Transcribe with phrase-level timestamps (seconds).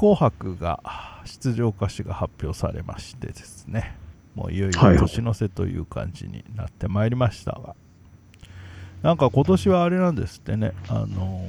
[0.00, 0.80] 紅白が
[1.26, 3.94] 出場歌手が発表されましてですね
[4.34, 4.96] もういよいよはい。
[4.96, 7.52] 年の瀬という感じになってまいりました。
[7.52, 7.74] が、
[9.02, 11.44] なんか今年はあれなんですってねあの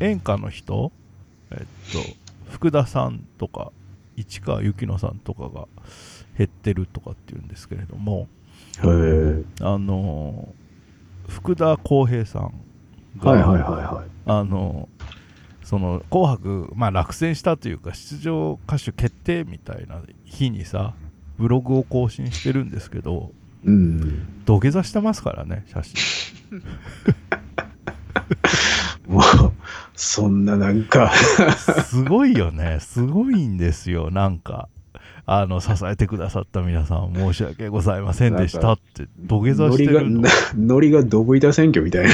[0.00, 0.90] 演歌の人
[1.52, 1.64] えっと
[2.50, 3.70] 福田さんとか
[4.16, 5.68] 市川由紀乃さんとかが
[6.36, 8.26] 減ってるとかっていうんですけれども
[9.60, 10.48] あの
[11.28, 12.52] 福田浩平さん
[13.18, 14.10] が、はいはいはいはい。
[14.26, 14.88] あの
[15.64, 20.94] その「紅白」まあ、落選したというか出場歌手決定みたいな日にさ
[21.38, 23.32] ブログを更新してるんですけど
[23.64, 24.44] うん。
[24.44, 25.94] 土下座してますからね写真。
[29.08, 29.22] もう、
[29.94, 32.78] そんななんか、すごいよね。
[32.80, 34.10] すごいんですよ。
[34.10, 34.68] なんか
[35.26, 40.20] あの支えてくださった皆さん申し訳ございませんでしたって土下座ノリが、してるの。
[40.20, 42.12] なノリがドブ板選挙みたいな。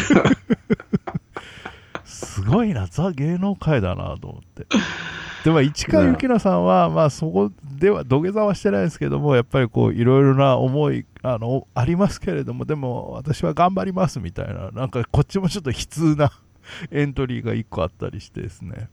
[2.42, 4.66] すごいなザ芸能界だなと思って。
[5.44, 16.30] でも市川由紀乃さんは、まあそこでは土下座はしてないですけどもやっぱりこういろいろな思いあのありますけれどもでも私は頑張りますみたいななんかこっちもちょっと悲痛な
[16.90, 18.88] エントリーが1個あったりしてですね。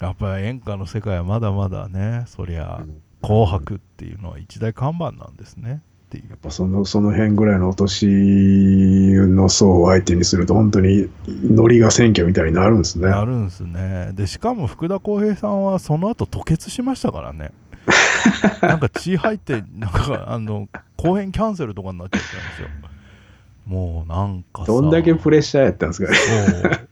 [0.00, 2.82] やっぱり演歌の世界はまだまだねそりゃ
[3.22, 13.08] 「紅白」っていうのは一大看板なんですねっていうやっぱその、その辺ぐらいのお年の層を相手にすると、本当にノリが選挙みたいになるんですね。
[13.08, 17.52] あるんですねでしかも福田浩平さんはその後吐血しましたからね
[18.60, 22.68] なんか血入ってなんかあの公演キャンセルとかになっちゃったんですよ
[23.66, 26.90] もうなんかさどんだけプレッシャーやったんですかね。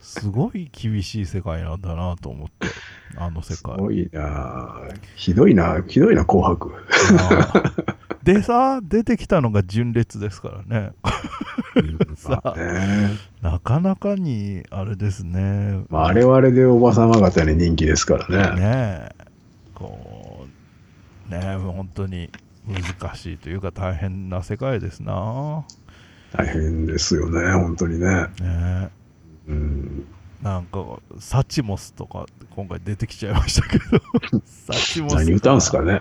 [0.00, 2.68] すごい厳しい世界なんだなと思って
[3.16, 4.80] あの世界すごいな
[5.14, 6.72] ひどいなひどいな、紅白。
[8.22, 10.92] でさ出てきたのが純烈ですからね。
[12.16, 13.10] さあね。
[13.40, 15.84] なかなかにあれですね。
[15.88, 18.60] まあ、あれはあれでおばさま方に人気ですからね。
[18.60, 19.24] ねえ。
[19.74, 20.46] こ
[21.28, 22.30] うねえ本当に
[22.66, 25.64] 難しいというか大変な世界ですな。
[26.32, 28.06] 大変ですよね、本当にね。
[28.06, 28.90] ねえ。
[29.48, 30.06] うん、
[30.42, 32.24] なんかサチモスとか
[32.56, 36.00] 今回出てきちゃいましたけど サチモス何歌うんすかね。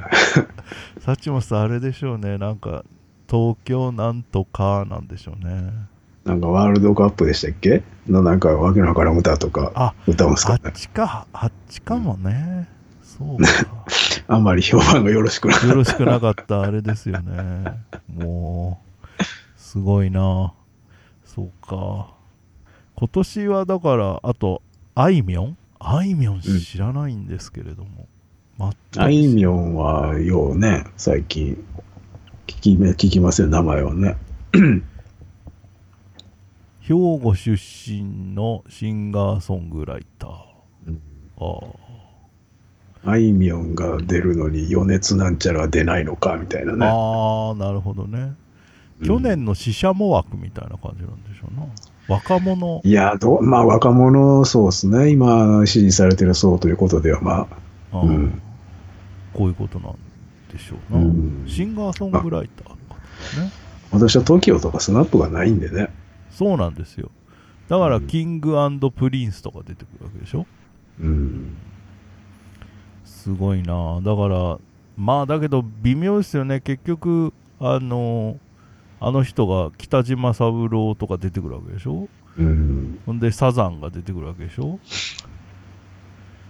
[1.01, 2.83] サチモスあれでしょうねなんか
[3.29, 5.71] 東京なんとかなんでしょうね
[6.25, 7.83] なんかワールドカップでしたっけ？
[8.07, 10.69] のなんかわけのわからん歌とかあ歌うんすあかね。
[10.69, 12.67] っちかあっちかもね
[13.03, 13.49] そうか
[14.33, 15.67] あんまり評判がよろしくない。
[15.67, 17.73] よろしくなかったあれですよね。
[18.07, 18.79] も
[19.19, 19.23] う、
[19.57, 20.53] すごいな。
[21.25, 22.07] そうか。
[22.99, 24.61] 今年はだから、あと、
[24.93, 25.57] あいみょん？
[25.79, 28.07] あいみょん知らないんですけれども。
[28.59, 31.53] 全くあいみょんはようね、最近
[32.47, 34.17] 聞きめ聞きますよ、名前はね。
[36.81, 40.31] 兵庫出身のシンガーソングライター。
[40.87, 41.01] うん
[41.39, 41.59] あ
[43.05, 46.85] あいみょんが出るのに余熱なんちゃらは出ないのかみたいなあ、ね。
[46.85, 48.33] あーなるほどね。
[49.05, 51.65] 去年の死者も枠みたいな感じなんでしょうな。
[52.09, 52.81] 若者。
[52.83, 57.47] いやどう、まあ若者そうですね、今支持されてる層ということでは、ま
[57.91, 58.41] あ、あーうん
[59.33, 59.95] こういうことなん
[60.51, 60.99] でしょうな。
[60.99, 63.51] うんシンガーソングライターの方ですね。
[63.91, 65.89] 私は TOKIO とか SMAP がないんでね。
[66.31, 67.11] そうなんですよ。
[67.67, 68.55] だから、うん King &
[68.95, 70.45] Prince とか出てくるわけでしょ？
[70.99, 71.55] うん。
[73.05, 74.57] すごいなだから、
[74.97, 76.61] まあ、だけど、微妙ですよね。
[76.61, 78.37] 結局、あの、
[78.99, 82.07] あの人が北島三郎とか出てくるわけでしょ？
[82.37, 82.99] うん。
[83.05, 84.79] ほんで、サザンが出てくるわけでしょ？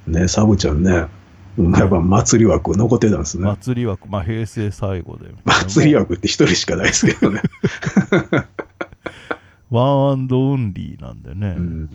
[0.08, 1.06] ね、サブちゃんね、
[1.58, 3.44] うんやっぱ祭り枠残ってたんですね。
[3.46, 5.30] 祭り枠、まあ、平成最後で。
[5.46, 7.42] 祭り枠って一人しかないですけどね。
[9.70, 11.56] ワンアンドオンリーなんでね。
[11.58, 11.90] うん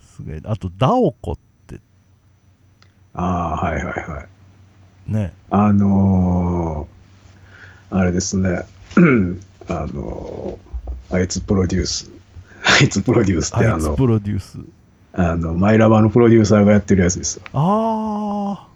[0.00, 0.40] すげえ。
[0.44, 1.80] あと、ダオコって
[3.14, 3.24] あ
[3.60, 4.24] あ、はいはいは
[5.08, 5.12] い。
[5.12, 5.34] ね。
[5.50, 6.91] あのー、
[7.92, 8.62] あれですね。
[9.68, 12.10] あのー、あいつプロデュース。
[12.64, 14.58] あいつプロデュースってあのあいつプ、ロデュース。
[15.12, 17.42] あの、マイラバのプロデューサーがやってるやつですよ。
[17.52, 18.68] ああ、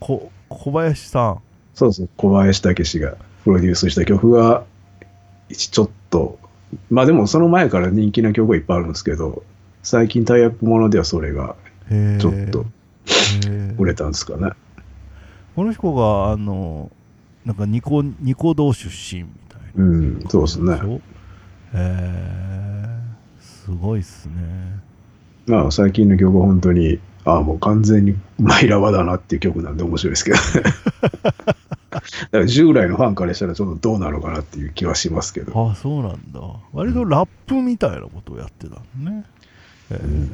[0.00, 1.38] こ、小林さん。
[1.74, 4.64] そうそう、小林武史がプロデュースした曲が、
[5.50, 6.38] 一ちょっと、
[6.88, 9.42] まあでもその前から人気な曲がいっぱいあるんですけど、
[9.82, 11.56] 最近タイアップものではそれが。
[12.18, 12.64] ちょっと
[13.76, 14.52] 売れたんですかね。
[15.54, 16.90] この人が、あの、
[17.44, 19.84] なんかニコ、ニコ動出身みたいな。
[19.84, 20.80] うん、そうですね。
[21.74, 22.98] え。
[23.40, 24.80] すごいっすね。
[25.46, 30.42] まあ最近の曲は本当に、ああ、もう完全にマイラバだなっていう曲なんで面白いですけどね。
[31.92, 35.68] だから従来のファンからしたらちょっとどうなのかなっていう気はしますけど。
[35.68, 36.40] ああ、そうなんだ。
[36.72, 39.24] 割とラップみたいなことをやってたのね。
[39.90, 40.30] うん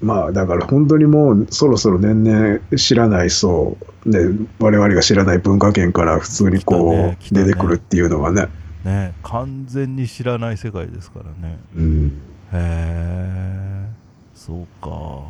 [0.00, 8.48] まあだから本当にもうそろそろ年々知らないそう、ね、我々が知らない文化圏から普通にこう出てくるっていうのがね。
[8.84, 11.58] ね完全に知らない世界ですからね。
[11.76, 12.06] うん。
[12.52, 13.88] へえ
[14.34, 15.22] そうか。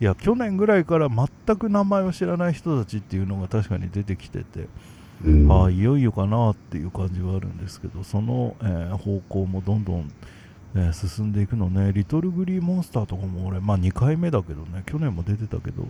[0.00, 4.68] いや去年ぐらいから全く名前を知らない人たちっていうのが確かに出てきてて、
[5.24, 5.50] うん。
[5.50, 10.10] ああいよいよかなっていう感じはあるんですけどその、えー方向もどんどん、
[10.76, 11.92] えー進んでいくのね。
[11.92, 14.82] リトルグリーモンスターとかも俺まあ2回目だけどね。
[14.84, 15.88] 去年も出てたけどや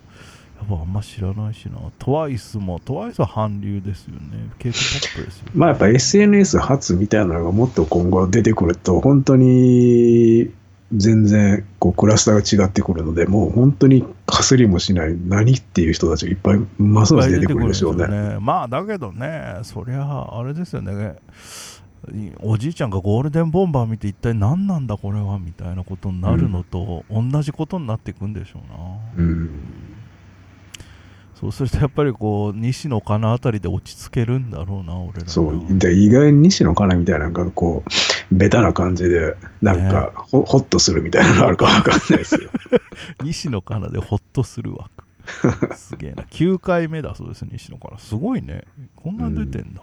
[0.65, 1.79] っぱあんま知らないしな。
[1.99, 4.49] トワイスもトワイスは韓流ですよね。
[4.59, 10.50] K-POP ですよまあやっぱ SNS 発みたいなのがもっと今後出てくると本当に
[10.94, 18.06] 全然こうクラスターが違ってくるのでもう本当にかすりもしない何っていう人たちがいっぱいますます出てくるでしょうね。
[18.06, 18.38] ね。
[18.41, 21.17] まあだけどねそりゃあれですよね
[22.40, 28.60] おじいちゃんがゴールデンボンバー見て一体何なんだこれはみたいなことになるのと同じことになっていくんでしょ
[29.16, 29.50] うな、うん。
[31.40, 35.28] そうするとやっぱりこう西野カナあたりで落ち着けるんだろうな俺らな。
[35.28, 35.78] そう。
[35.78, 42.50] で意外に西野カナみたいなのがこうベタな感じでなんかほ,、ほっとするみたいなのあるかわかんないですよ。
[43.22, 45.04] 西野カナでホッとする枠。
[45.75, 46.22] すげえな。
[46.22, 48.62] 9回目だそうです西野カナすごいね。
[48.94, 49.82] こんなに出てんだ、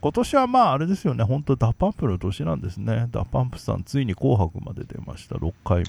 [0.00, 1.24] 今年はまああれですよね。
[1.24, 3.08] 本当 DA PUMP の年なんですね。
[3.10, 5.34] DA PUMP さんついに紅白まで出ました。
[5.36, 5.84] 6回目。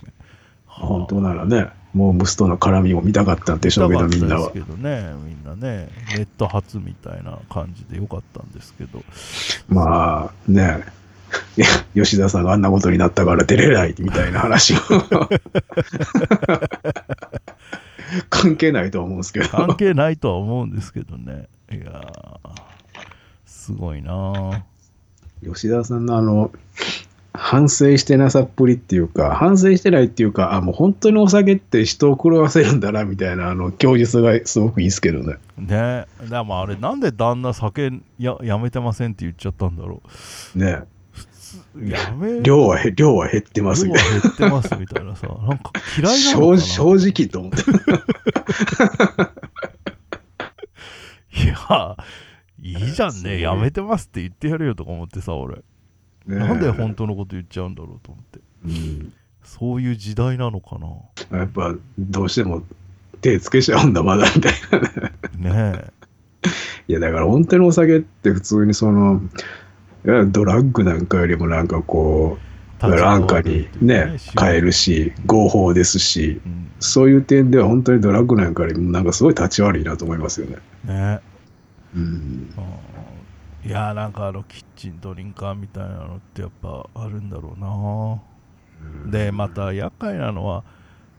[0.65, 4.51] 本当ならねもう息子との絡みも見たかったんでしょうけどみんなは。
[4.51, 5.13] ですけどね。
[5.25, 9.03] みんなねネット初みたいな感じでよかったんですけど。
[9.69, 10.83] まあね。
[11.95, 14.77] 吉田さんがあんなことになったから出れないみたいな話を
[18.29, 19.47] 関係ないと思うんですけど。
[19.47, 21.47] 関係ないとは思うんですけどね。
[21.71, 22.70] いやー
[23.71, 24.33] すごいな。
[24.53, 24.63] あ
[25.43, 26.51] 吉田さんのあの
[27.33, 35.37] 反省してなさっぷりっていうか反省してないっていうかあもう本当にお酒って人を狂わせるんだなみたいなあの供述がすごくいいですけどね。
[35.57, 36.05] ね。
[36.29, 40.01] でもあれなんで旦那酒ややめてませんって言っちゃったんだろ
[40.55, 40.83] ね。
[41.75, 45.27] うやめ量はへ量は減ってますみ量たいは減ってますみたいなさ。
[45.47, 46.61] なんか嫌ないなのかな。
[46.61, 47.61] 正正直と思って。
[51.43, 51.97] いや
[52.61, 55.55] いいじゃんねやめてますって言ってやるよとか思ってさ俺。
[56.27, 58.39] ねなんで本当のこと言っちゃうんだろうと思って。
[58.65, 59.13] うん。
[59.43, 61.39] そういう時代なのかな。
[61.39, 62.63] やっぱどうしても
[63.21, 64.53] 手つけちゃうんだまだみたい
[65.41, 65.71] なね。
[65.73, 65.83] ね
[66.87, 69.21] いやだから本当にお酒って普通にその
[70.03, 72.37] ドラッグなんかよりもなんかこ
[72.83, 76.41] えう安価にね買えるし合法ですし。
[76.45, 76.61] うん。
[76.81, 80.57] そういう点では本当にドラッグなんかよりもなんかすごい立ち悪いなと思いますよね。
[80.85, 81.19] ね
[81.95, 82.49] うん、うん
[83.63, 89.11] いやなんかあのキッチンドリンカーみたいなのってやっぱあるんだろうな。
[89.11, 90.63] でまた厄介なのは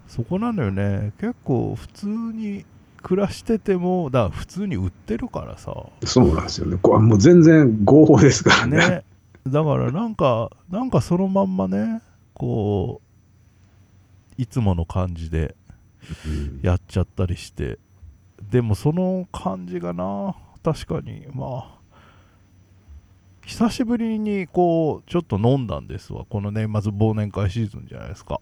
[0.09, 1.13] そこなのよね。
[1.21, 2.65] 結構普通に
[3.01, 5.73] 暮らしててもだから普通に売ってるからさ。
[6.05, 6.79] そうなんですよね。
[6.83, 8.77] こうもう全然合法ですからね。
[8.77, 9.05] ね。
[9.47, 12.03] だからなんかなんかそのまんまね
[12.35, 13.01] こ
[14.37, 15.55] ういつもの感じで
[16.27, 16.61] うん。
[16.61, 17.79] やっちゃったりして。
[18.51, 21.83] でもその感じがな確かにまあ
[23.45, 26.25] 久しぶりにこうちょっと飲んだんですわ。
[26.29, 28.41] この年末忘年会シーズンじゃないですか。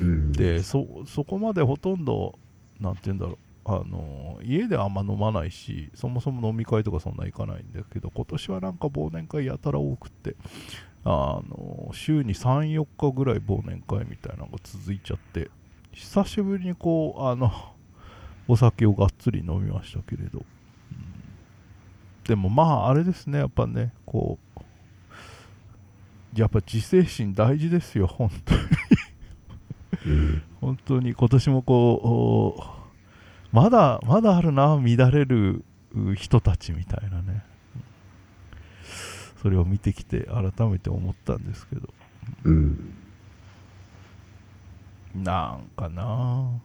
[0.00, 0.32] うん。
[0.32, 2.38] でそそこまでほとんど
[2.80, 3.38] なんて言うんだろう。
[3.70, 10.36] あの家であんま飲まないしそもそも飲み会とかそんな行かないんだけど今年はなんか忘年会やたら多くって
[11.04, 15.50] あの週に34日ぐらい忘年会みたいなのが続いちゃって
[15.92, 17.52] 久しぶりにこうあの
[18.48, 20.57] お酒をがっつり飲みましたけれど、うん
[22.28, 24.60] でもまああれですねやっぱねこう
[26.38, 28.60] やっぱ自制心大事ですよ本当に。
[30.06, 30.42] うん。
[30.60, 32.64] 本当に今年もこうお
[33.50, 37.24] まだまだあるな乱れるう人たちみたいなね。
[37.26, 37.42] うん
[39.42, 41.88] それを見てきて改めて思ったんですけど。
[42.44, 42.94] うん。
[45.14, 46.60] なんかな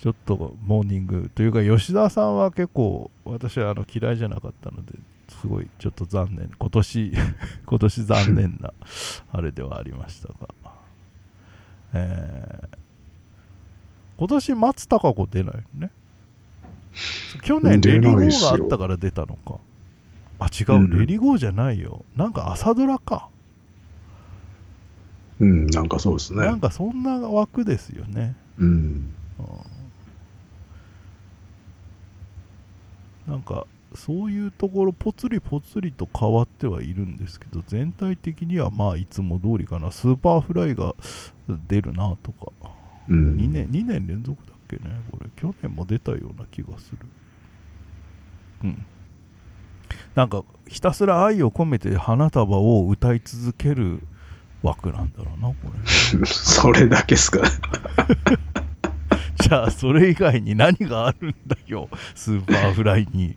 [0.00, 4.92] ちょっとモーニングというか吉田さんは結構私はあの嫌いじゃなかったので
[5.28, 6.50] すごいちょっと残念。
[6.58, 7.12] 今年
[7.66, 8.72] 今年残念な
[9.32, 10.34] あれではありましたが、
[11.94, 12.78] えー
[14.18, 15.90] 今年松たか子出ないよね？
[17.42, 19.58] 去年レリゴーがあったから出たのか。
[20.38, 22.02] あ違う、うんレリゴーじゃないよ。
[22.16, 23.28] なんか朝ドラか。
[25.38, 26.46] うん、なんかそうですね。
[26.46, 26.60] なん。
[26.60, 28.34] かそんな枠ですよね。
[28.56, 29.12] うん。
[33.26, 39.90] なんかそういうところぽつりぽつりと変わってはいるんですけど全体的にはまあいつも通りかな。
[39.90, 40.94] Superfly が
[41.68, 42.52] 出るなとか。
[43.08, 43.36] うん。
[43.36, 45.00] 2年 ,2 年連続だっけね。
[45.10, 46.98] これ去年も出たような気がする。
[48.64, 48.86] うん。
[50.14, 54.00] なんかひたすら愛を込めて花束を歌い続ける
[54.62, 56.26] 枠なんだろうなこれ。
[56.26, 57.40] それだけっすか。
[59.40, 63.36] じゃあそれ以外に何があるんだよ Superfly に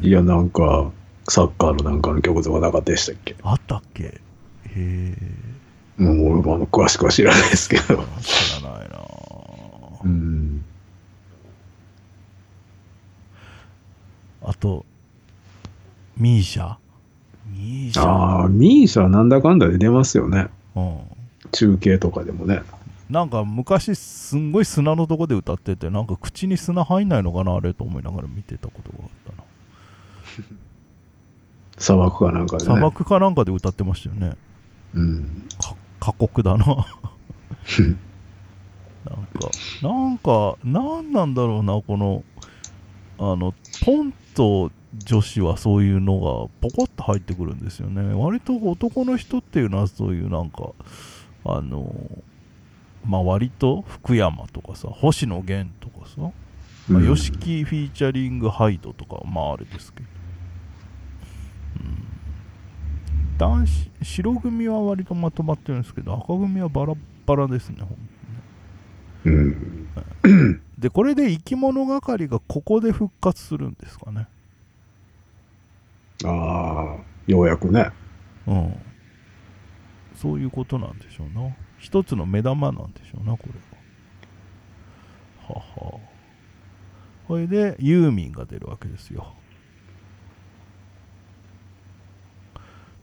[0.00, 0.90] いや、なんか、
[1.28, 3.36] サッカーのなんかの曲とかなかったでしたっけ？
[3.42, 4.04] あったっけ？
[4.04, 4.20] へ
[4.76, 5.16] え
[6.02, 8.04] もう俺も詳しくは知らないですけど。
[8.20, 8.98] 知らないな
[10.04, 10.64] うん。
[14.42, 14.84] あと
[16.16, 18.02] MISIA？MISIA？
[18.02, 20.48] ああ、 MISIA なんだかんだで出ますよね。
[20.74, 20.98] うん
[21.52, 22.62] 中継とかでもね。
[23.12, 29.44] なんか昔すんごい砂のとこで歌っててなんか口に砂入んないのかなあれと思いながら見てたことがあったな
[31.76, 32.70] 砂漠かなんかでね。
[32.72, 34.36] 砂漠かなんかで歌ってましたよね
[34.94, 35.46] うん。
[35.60, 36.86] か過酷だな なん
[39.26, 39.50] か
[39.82, 42.24] なんかなんなんだろうなこの
[43.18, 43.52] あの
[43.84, 44.70] ポンと
[45.04, 50.70] 女子はそういうのがポコッと入ってくるんですよね割と男の人っていうのはそういうなんか
[51.44, 51.92] あの
[53.04, 56.20] まあ割と福山とかさ星野源とかさ
[56.88, 57.10] まあ、うん。
[57.10, 60.06] YOSHIKI フィーチャリングハイドとかはまああれですけど、
[61.80, 67.98] うん、男子白組は割とまとまってるんですけど赤組はバラッバラですねほん
[69.24, 70.60] うん。
[70.78, 74.26] でこれで生き物係がここで復活するんですかね。
[76.24, 77.90] ああ、ようやくね。
[78.46, 78.74] うん。
[80.16, 83.54] そういうことなんでしょうな一つの目玉なんでしょうなこれ。
[85.48, 85.96] はは。
[85.96, 86.00] は
[87.26, 89.34] これでユーミンが出るわけですよ。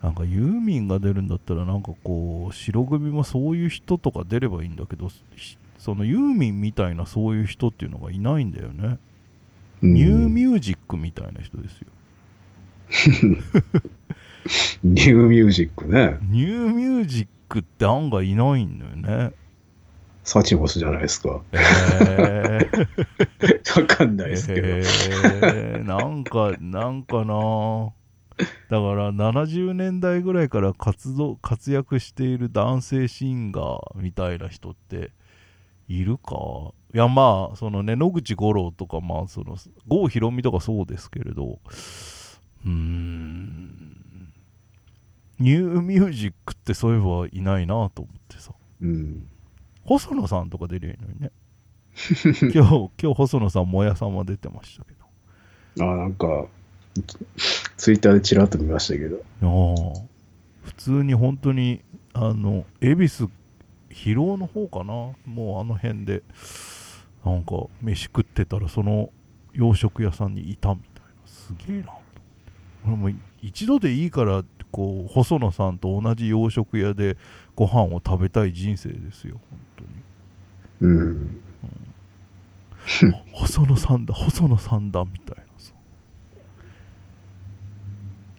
[0.01, 8.97] なんかユーミンが出るんだったらなんかこう白組もそういう人とか出ればいいんだけどしそのユーミンみたいなそういう人っていうのがいないんだよね、
[9.81, 9.93] うん。
[9.93, 11.89] ニューミュージックみたいな人ですよ
[14.83, 16.17] ニューミュージックね。
[16.29, 19.33] ニューミュージックって案外いないんだよね
[20.23, 21.41] サチモスじゃないですか。
[21.53, 22.79] えー
[23.81, 24.67] わかんないですけど。
[24.67, 27.89] えーなんか、なんかな
[28.69, 35.11] だから70年代ぐらいから活動活躍している男性シンガーみたいな人って
[35.89, 36.35] いるか？
[36.93, 41.59] いやまあそのね野口五郎とかまあその郷ひろみとかそうですけれど
[42.65, 43.89] うーん。
[45.39, 48.51] ニューミュージックってそういえばいないなと思ってさ。
[48.81, 49.27] うん。
[49.85, 51.31] 細野さんとか出るのにね。
[52.53, 55.85] 今日今日細野さんもやさんは出てましたけど。
[55.85, 56.45] あなんか、
[57.77, 59.15] ツイッターでちらっと見ましたけど。
[59.15, 60.09] いやー。
[60.63, 61.81] 普通に本当に
[62.13, 63.29] あの恵比寿
[63.89, 65.13] 広尾の方かな。
[65.25, 66.23] もうあの辺で
[67.25, 69.11] なんか飯食ってたらその
[69.53, 71.11] 洋食屋さんにいたみたいな。
[71.25, 71.93] すげえな
[72.83, 73.09] も
[73.41, 77.17] 一度でいいからこう細野さんと同じ洋食屋で
[77.55, 79.59] ご飯を食べたい人生ですよ本
[80.79, 80.93] 当に。
[80.93, 81.41] うん。
[83.33, 85.73] 細野さんだ細野さんだみたいなさ。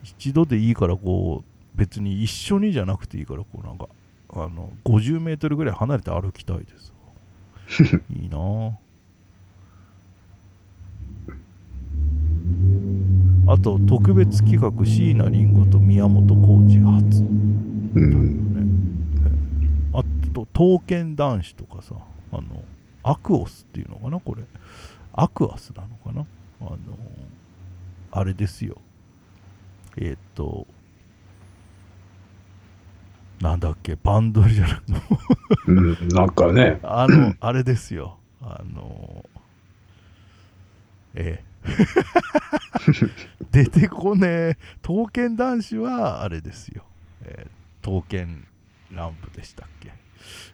[0.02, 3.88] 一度でいいからこう別に一緒にじゃなくていいからこうなんか
[4.32, 6.92] あの50メートルぐらい離れて歩きたいです
[8.11, 8.73] いいなあ
[13.52, 17.23] あと特別企画椎名林檎と宮本浩次が初。
[17.23, 18.47] うん。
[19.92, 21.97] あと刀剣男子とかさ
[22.30, 22.42] あの
[23.02, 24.45] アクオスっていうのかなこれ。
[25.12, 26.25] アクアスなのかな？
[26.61, 26.78] あの
[28.12, 28.76] あれですよ。
[29.97, 30.69] えーっと
[33.40, 33.97] なんだっけ？
[34.00, 35.00] バンドじゃないの。
[35.66, 35.73] う
[36.04, 36.09] ん。
[36.11, 38.16] なんかね、あのあれですよ。
[38.40, 39.25] あの
[41.16, 41.50] ええ
[43.50, 44.59] 出てこねえ。
[44.83, 46.85] 刀剣男子はあれですよ、
[47.23, 48.47] えー刀剣
[48.93, 49.93] 乱舞でしたっけ。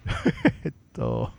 [0.64, 1.32] えっと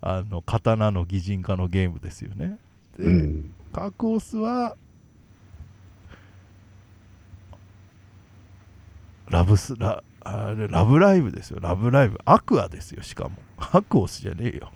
[0.00, 2.58] あの刀の擬人化のゲームですよね。
[2.98, 3.54] で、うん。
[3.72, 4.76] カクオスは
[9.28, 11.60] ラブスラあれラブライブですよ。
[11.60, 12.18] ラブライブ。
[12.24, 13.36] アクアですよしかも。
[13.58, 14.72] アクオスじゃねえよ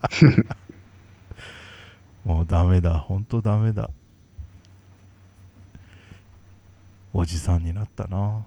[2.24, 2.98] もうダメだ。
[2.98, 3.90] ほんとダメだ。
[7.12, 8.44] おじさんになったな。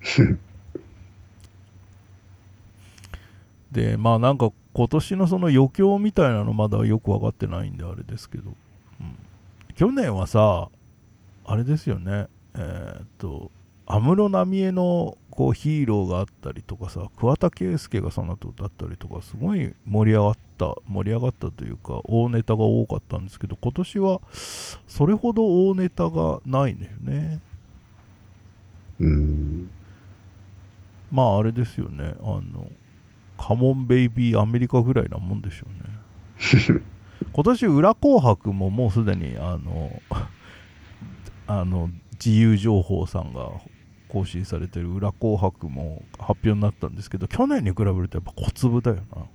[3.70, 8.54] でまあなんか今年のその余興みたいなのまだよく分かってないんであれですけど、
[9.00, 9.14] うん、
[9.74, 10.70] 去年はさ
[11.44, 12.28] あれですよね。
[12.54, 13.50] えーっと
[13.90, 24.20] 安室奈美恵のこうヒーローがあったりとかさ桑田佳祐がその後だったりとかすごい盛り上がった盛り上がったというか大ネタが多かったんですけど今年は
[24.86, 27.40] それほど大ネタがないんだよね。
[29.00, 29.70] うん。
[31.10, 32.14] まああれですよね。
[32.20, 32.70] あの
[33.38, 36.82] カモンベイビーアメリカぐらいなもんでしょうね。
[37.32, 40.02] 今年裏紅白ももうすでにあの
[41.46, 41.88] あの
[42.22, 43.50] 自由情報さんが
[44.08, 49.26] 更新されてる裏紅白も発表になったんですけど去年に比べるとやっぱ小粒だよな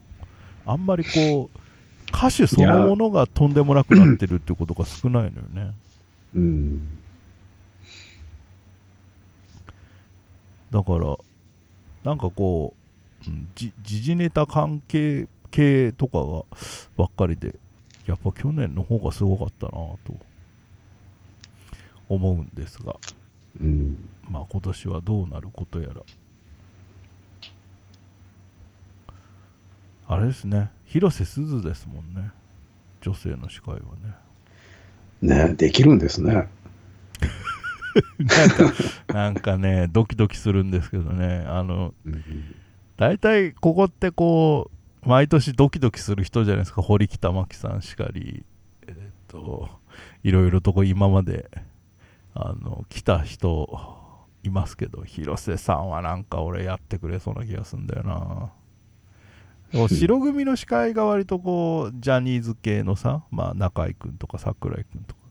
[0.65, 1.60] あんまりこう
[2.13, 5.74] 歌手そのものがとんでもなくなってるってことが少ないのよね
[6.36, 6.88] うん。
[10.72, 11.15] だから
[12.03, 12.74] なんかこ
[13.25, 16.44] う、うんじ時事ネタ関係系とかが
[16.98, 17.56] ばっかりで
[18.06, 19.98] やっぱ去年の方がすごかったなと
[22.10, 22.98] 思うんですが
[23.62, 23.98] うん。
[24.34, 26.02] まあ今年はどうなることやら。
[30.08, 30.72] あれですね。
[30.88, 32.32] 広瀬すずですもんね。
[33.02, 33.80] 女性の司会は
[35.22, 35.48] ね。
[35.50, 36.34] ねできるんですね。
[38.18, 41.46] なんかなんかねドキドキするんですけどね。
[41.48, 42.24] あのうん。
[42.98, 44.72] 大体ここってこ
[45.06, 46.82] う毎年ドキドキする人じゃないですか。
[46.82, 48.44] 堀北真希さんしかり
[48.88, 48.98] えーっ
[49.28, 49.70] と
[50.24, 51.52] いろいろとこう今まで
[52.34, 54.02] あの来た人
[54.44, 58.52] いますけど広瀬さんはなんか俺やってくれそうな気がするんだよな。
[59.88, 65.22] 白組の司会が割とこうジャニーズ系のさ、まあ、中居君とか桜井君とか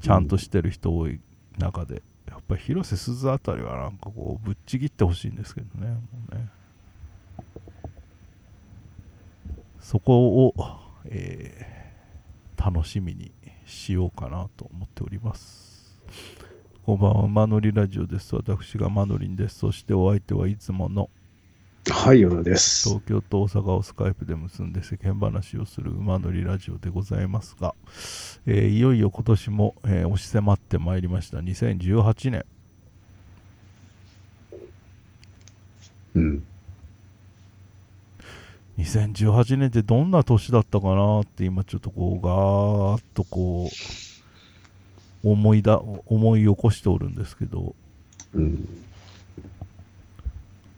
[0.00, 1.20] ちゃんとしてる人多い
[1.58, 5.96] 中で、やっぱり広瀬すずあたりはなんかこうぶっちぎってほしいんですけどね
[6.32, 6.48] ね。
[9.78, 10.54] そこを、
[11.04, 11.82] えー
[12.64, 13.32] 楽しみに
[13.66, 15.98] しようかなと思っております
[16.84, 17.28] こんばんは。
[17.28, 18.34] マノリラジオです。
[18.34, 19.60] 私がマノリンです。
[19.60, 21.10] そしてお相手はいつもの
[21.88, 22.88] はい、ようです。
[22.88, 27.76] 東京と大阪をスカイプで結んで世間話をする馬乗りラジオでございますが、
[28.46, 31.38] えーいよいよ今年も、えー押し迫ってまいりました。
[31.38, 32.44] 2018年。
[36.16, 36.42] うん。
[38.78, 44.11] 2018年ってどんな年だったかなって今ちょっとこうガーッとこう
[45.24, 47.74] 思いだ思い起こしておるんですけど
[48.34, 48.68] うん。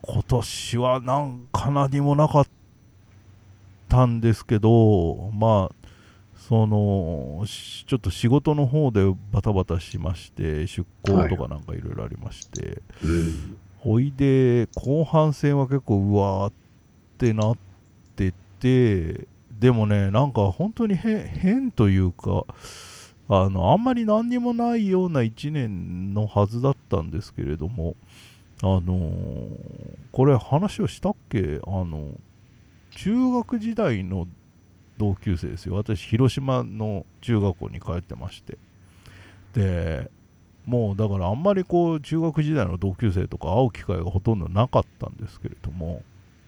[0.03, 2.47] 今年はなんか何もなかっ
[3.89, 5.89] たんですけどまあ
[6.49, 9.01] そのしちょっと仕事の方で
[9.33, 13.57] バタバタしまして出向とかなんかいろいろありまして、うん。
[13.79, 16.53] ほいで後半戦は結構うわーっ
[17.19, 17.57] てなっ
[18.17, 19.27] てて
[19.59, 22.45] でもねなんか本当に変変というか
[23.29, 27.95] あのあんまり何にもないような1年のはずだったんですけれども
[28.63, 29.49] あのー
[30.13, 31.61] これ話をしたっけ？
[31.67, 32.11] あの
[32.93, 34.29] 中学時代の
[34.97, 35.75] 同級生ですよ。
[35.75, 38.59] 私広島の中学校に通ってまして。
[39.55, 40.11] で
[40.67, 46.03] もうだからあんまりこう中学時代の同級生とか会う機会がほとんどなかったんですけれども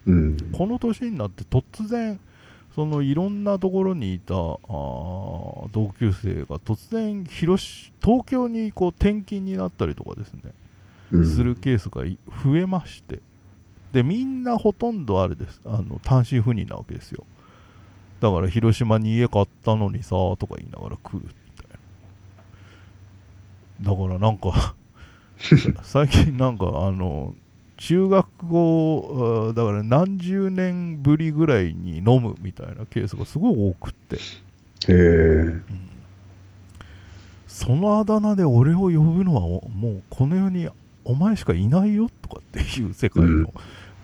[0.06, 0.36] うん。
[0.52, 2.20] この年になって突然
[2.76, 10.52] そのいろんなところにいたあー同級生が突然広し東京にこう転勤になったりとかですね
[11.10, 11.26] うん。
[11.26, 13.20] するケースがい増えまして
[13.92, 15.62] でみんなほとんどあれです。
[15.64, 17.24] あの単身赴任なわけですよ。
[18.20, 21.66] だから広島に家買ったのにさとか言いながら来るみたい
[23.84, 23.90] な。
[23.90, 24.74] だからなんか
[25.82, 27.34] 最近なんかあの
[27.76, 34.16] 中学校あーだから何十年ぶりぐらいに飲むみたいなケースがすごい多くって。
[34.16, 34.18] へ
[34.88, 35.60] え。
[37.46, 40.68] そのあだ名で俺を呼ぶのはおもうこの世に
[41.04, 43.52] お前しかいないよとかっていう世界の、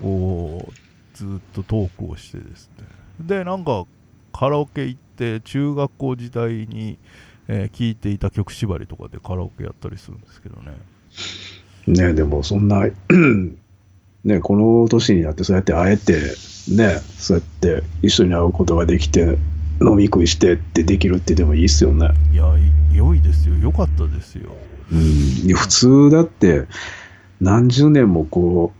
[0.03, 0.73] を
[1.15, 2.87] ずっとトークをしてですね。
[3.21, 3.85] でなんか
[4.33, 6.99] カラオケ行って中学校時代に、
[7.49, 10.73] えー聴いていた曲縛りとかでカラオケやったりするんですけどね。
[11.87, 12.87] ねでもそんな、
[14.25, 16.15] ねこの年になってそうやって会えて、
[16.69, 19.39] ねそうやって一緒に会うことができて、
[19.81, 22.11] 飲み食いしてってできるってでもいいっすよね。
[22.33, 24.55] いやい良いですよ良かったですよ
[24.93, 25.55] うん。
[25.55, 26.67] 普通だって、
[27.41, 28.73] 何十年もこ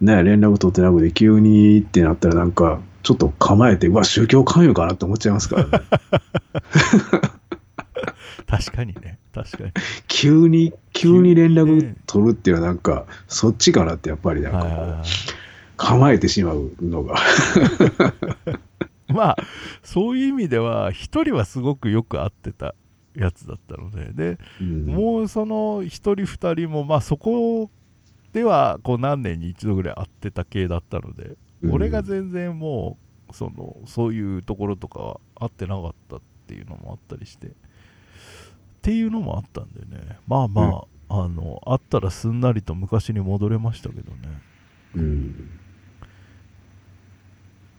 [0.00, 5.70] う、ね連絡取ってなくて急にってなったらなんか、ちょっと構えて、うわ、宗教関与かなって思っちゃいますからね。
[8.46, 9.18] 確かにね。
[9.32, 9.72] 確かに。
[10.08, 11.96] 急に、急に連絡ね。
[12.06, 15.02] 取るっていうのはなんか、そっちかなってやっぱりなんか
[15.76, 17.16] 構えてしまうのが。
[19.08, 19.36] まあ
[19.82, 22.74] そういう意味では一人はすごくよく会ってた
[23.16, 24.12] やつだったので。
[24.12, 24.86] でうん。
[24.86, 27.70] もうその1人2人もまあそこ
[28.32, 31.72] ではこう何年に一度ぐらい会ってた系だったので、うん。
[31.72, 32.98] 俺が全然も
[33.30, 37.52] うそのそういうところとかは会ってなかったっていうのもあったりして
[38.80, 40.18] っていうのもあったんでね。
[40.26, 44.40] まあまあ、あの会ったらすんなりと昔に戻れましたけどね。
[44.94, 45.50] うん。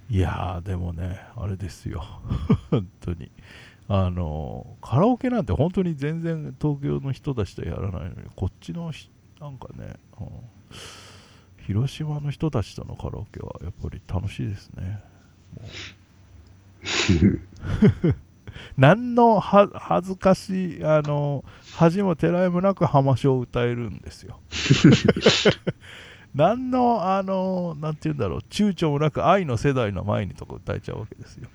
[0.10, 2.04] いやーでもねあれですよ。
[2.70, 3.32] 本当に。
[3.88, 9.10] あのカラオケなんて本当に全然東京の人たちとやらないのにこっちのひ
[9.40, 10.28] なんかね、うん
[11.68, 15.04] 広島の人たちとのカラオケはやっぱり楽しいですね。
[15.54, 15.66] もう
[18.78, 21.44] 何のは恥ずかしいあの
[21.76, 24.40] 恥もてらいもなく浜章を歌えるんですよ
[26.36, 31.48] 何のあのなんて言うんだろう躊躇もなく愛の世代の前にとか歌えちゃうわけですよ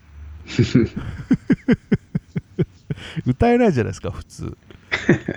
[3.26, 4.56] 歌えないじゃないですか普通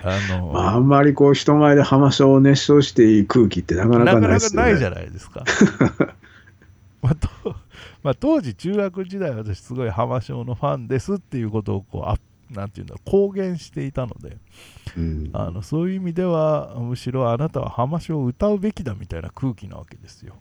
[0.02, 4.56] あの、 まあ、あんまりこう人前で浜章を熱唱していい空気ってなかななかかないですよね。
[4.56, 5.44] なかないじゃないですか。
[7.02, 7.28] まあと
[8.02, 12.16] まあ、当時中学時代私すごい浜章のファンですっていうことをこうあ
[12.50, 14.38] なんていうんだ公言していたので
[14.96, 15.30] うん。
[15.32, 20.34] あのそういう意味ではむしろあなたは浜章を歌うべきだみたいな空気なわけですよ。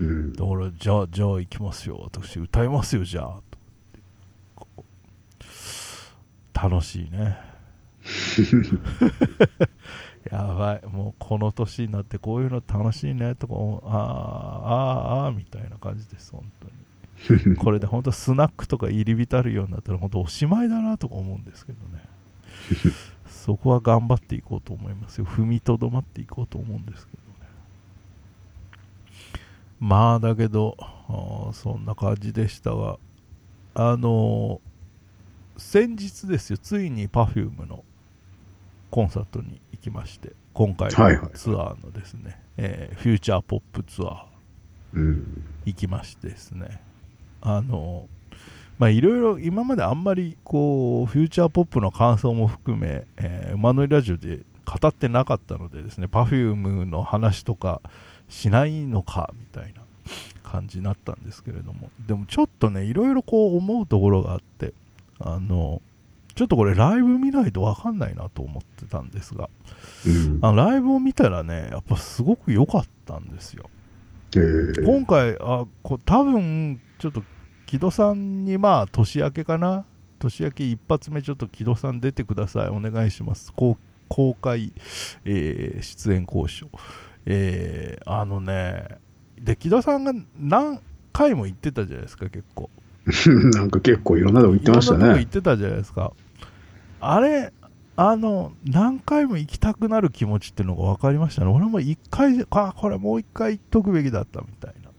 [0.00, 0.32] うん。
[0.32, 2.00] だからじゃあじゃあ行きますよ。
[2.02, 3.40] 私歌いますよじゃあ。
[6.52, 7.38] と楽しいね。
[10.30, 10.86] やばい。
[10.86, 16.72] もうこの年になってこういうの楽しいねとかあーあーあーみたいな感じです本当に
[17.58, 22.04] これで本当スナックとか入り浸るようになったら本当おしまいだなとか思うんですけどね。
[23.26, 25.24] そこは頑張っていこうと思いますよ。
[25.24, 27.48] 踏みとどまっていこうと思うんですけどね。
[29.80, 30.76] まあだけど
[31.52, 32.98] そんな感じでしたが
[33.74, 34.68] あのー
[35.60, 37.84] 先日ですよついに Perfume の
[38.92, 44.24] コンサートに行きまして今回はいはいのツアーのですね、えーフューチャーポップツアー
[44.94, 45.44] うん。
[45.64, 46.80] 行きましてですね
[47.40, 48.08] あの
[48.78, 57.80] まあいろいろ今まであんまりこうフューチャーポップの感想も含め、えー馬乗りラジオで語ってなかったのでですね Perfume の話とか
[58.28, 59.80] しないのかみたいな
[60.42, 64.74] 感じになったんですけれどもでもちょっとねいろいろこう思うところがあって
[65.18, 65.80] あの
[66.34, 69.48] ちょっとこれライブ見ないと分かんないなと思ってたんですが
[70.06, 70.38] うん。
[70.42, 73.68] あのライブを見たらねやっぱすごく良かったんですよ。
[74.36, 74.86] えー。
[74.86, 77.22] 今回あこ多分ちょっと
[77.66, 79.84] 木戸さんにまあ年明けかな？
[80.18, 82.68] 年明け一発目ちょっと木戸さん出てください。
[82.68, 83.52] お願いします。
[83.54, 83.76] 公
[84.08, 84.72] 公開、
[85.24, 86.68] えー出演交渉。
[87.26, 88.86] えーあのね
[89.40, 90.80] で木戸さんが何
[91.12, 92.70] 回も言ってたじゃないですか結構。
[93.54, 94.98] なんか結構いろんなとこ行ってましたね。
[94.98, 95.28] いろんなとこ行。
[95.28, 96.12] ってたじゃないですか。
[97.00, 97.52] あれ
[97.96, 101.50] あの何回も行きたくなる気持ちっていうのが分かりましたね。
[101.50, 104.90] 俺も一回あこれもう一回行っとくべきだったみたいな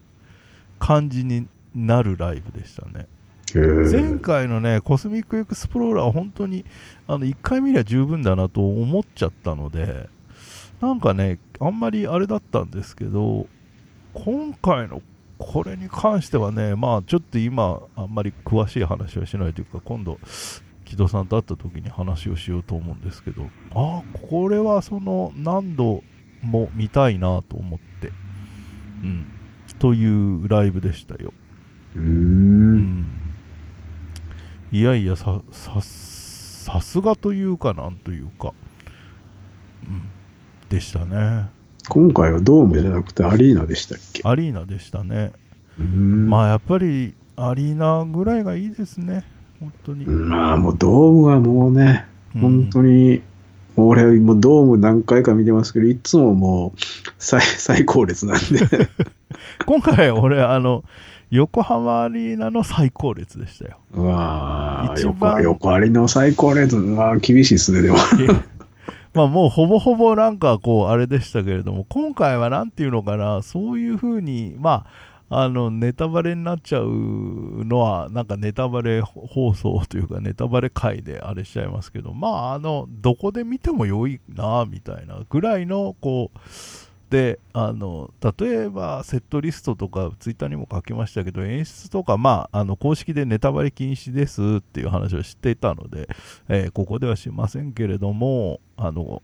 [0.80, 3.08] 感じになるライブでしたね。
[3.56, 3.92] えー。
[3.92, 6.66] 前回のねコスミックエクスプローラーは本当に
[7.08, 10.10] あの1回見りゃ十分だなと思っちゃったので
[10.82, 13.48] なんかねあんまりあれだったんですけど
[14.14, 15.02] 今回の
[15.38, 20.20] これに関してはねまあちょっと今あんまり詳しい話はしないというか今度
[20.86, 26.04] 木戸さんと会った時に話をしようと思うんですけどああこれはその何度
[26.42, 28.12] も見たいなと思って
[29.04, 29.26] うん
[29.78, 31.32] というライブでしたよ
[31.96, 32.78] うん。
[32.78, 33.06] ん。
[34.72, 38.54] いやいやさささすがというかなんというか、
[39.88, 40.02] うん、
[40.70, 41.50] でしたね。
[41.88, 44.22] 今回はドームじゃなくてアリーナでしたっけ？
[44.24, 45.32] アリーナでしたね、
[45.80, 46.30] うーん。
[46.30, 49.24] まあやっぱりアリーナぐらいがいいですね
[49.60, 53.24] 本当に、まあもうドームはもうね、うん本当に、
[53.76, 56.80] 俺もうドーム何回か見てますけど、いつももう
[57.18, 58.90] 最 最高列なんで。
[59.66, 60.84] 今回俺あの
[61.30, 67.98] 横浜アリーナの最高列でしたようわあ、一番横横ありの最高列、まあ厳しいですね、でも。
[69.14, 86.40] まあもうほぼほぼなんかこうあれでしたけれども今回はなんていうのかなそういうふうにまああのネタバレになっちゃうのはなんかネタバレ放送というかネタバレ回であれしちゃいますけどまああのどこで見ても良いなみたいなぐらいのこう
[87.10, 96.08] であの例えばセットリストとかツイッターにも書きましたけど演出とかまああの公式でネタバレ禁止ですっていう話を知っていたので
[96.48, 99.22] えーここではしませんけれども、あの、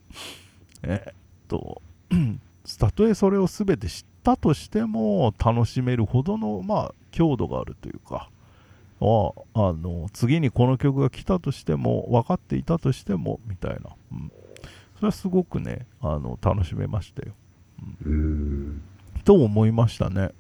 [0.83, 1.13] えーっ
[1.47, 1.81] と、
[2.79, 8.29] たとえそれを全て知ってたとしても楽しめるほどの、まあ、強度があるというか、
[8.99, 14.31] ああの次にこの曲が来たとしても分かっていたとしてもみたいな、うん、
[14.95, 17.33] それはすごくねあの楽しめましたよ、
[18.05, 18.81] うん。
[19.23, 20.31] と思いましたね、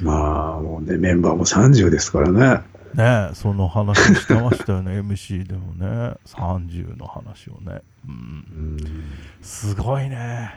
[0.00, 2.62] まあ、もうね、メンバーも30ですからね。
[2.76, 6.14] うんねえその話してましたよね MC でもね。
[6.26, 8.16] 30の話をね、うん、う
[8.76, 8.78] ん。
[9.40, 10.52] すごいね。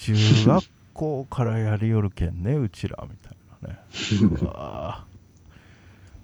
[0.00, 0.64] 中学
[0.96, 3.78] 校からやりよるけんねうちらみたいなね。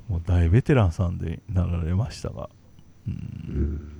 [0.09, 2.51] もう大ベテランさんでなられましたが、
[3.07, 3.15] うん。
[3.15, 3.93] うん。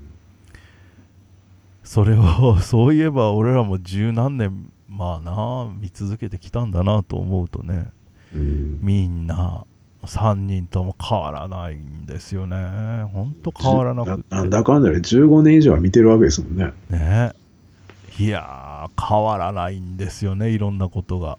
[1.85, 7.91] それをそういえば俺らも十何年まあな見続けてきたんだなと思うとね
[8.35, 8.79] うん。
[8.81, 9.65] みんな
[10.05, 12.57] 3人とも変わらないんですよね。
[13.13, 16.73] ほんと変わらなくってなんだかんだで15年以上は見てるわけですもんね。
[16.91, 17.33] ね。
[18.19, 18.62] いや
[19.01, 21.39] 変わらないんですよねいろんなことが。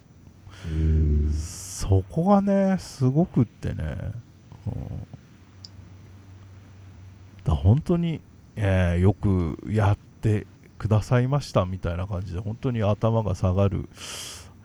[1.32, 4.12] そこがねすごくってね、
[4.66, 5.06] うん、
[7.44, 8.20] だ本当に、
[8.56, 10.46] えーよくやって
[10.78, 13.88] くださいましたみたいな感じで本当に頭が下がる、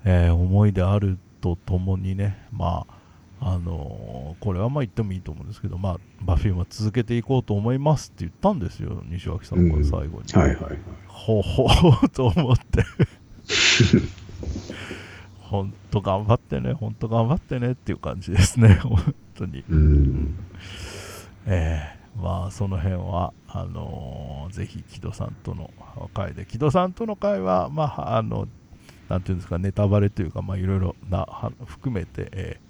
[0.05, 2.98] えー思いであるとともにねまあ
[3.41, 10.77] あのーこれはまあ言ってもいいと思うんですけど、まあ、バフィームは続けていこうと思いますって言ったんですよ西脇さんが最後に、はいはいはい。
[11.07, 11.65] ほほ
[12.03, 12.85] うと思って
[15.41, 20.35] 本当頑張ってね本当頑張ってねっていう感じですね 本当にうん。
[21.47, 25.71] ええまあその辺はあのーぜひ木戸さんとの
[26.13, 28.47] 会で木戸さんとの会はまああの
[29.09, 32.68] なんていうんですかネタバレというかまあいろいろなは含めてえー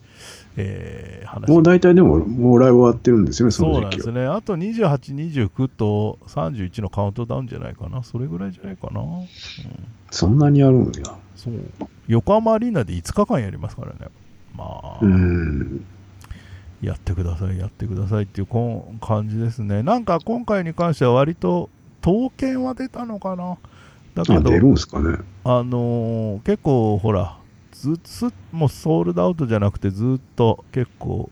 [0.58, 1.49] えー話。
[1.49, 4.12] もう大体でも、もうライブ終わってるんですよね、そそうなんです。
[4.12, 4.25] ね。
[4.25, 5.15] あと28、
[5.47, 8.03] 29と31のカウントダウンじゃないかな。
[8.03, 9.25] それぐらいじゃないかな、うん。
[10.12, 10.91] そんなにやるんや。
[11.36, 11.53] そう。
[12.08, 13.97] 横浜アリーナで5日間やりますからね。
[14.55, 15.86] まあ、うん。
[16.82, 19.84] やってくださいやってくださいっていうこん感じですね。
[19.84, 21.69] なんか今回に関しては割と
[22.01, 23.58] 刀剣は出たのかな。
[24.15, 25.17] だけあ、ど出るんですかね。
[25.43, 27.38] あのー結構ほら
[27.79, 31.29] ずつもうソールドアウトじゃなくてずっと結構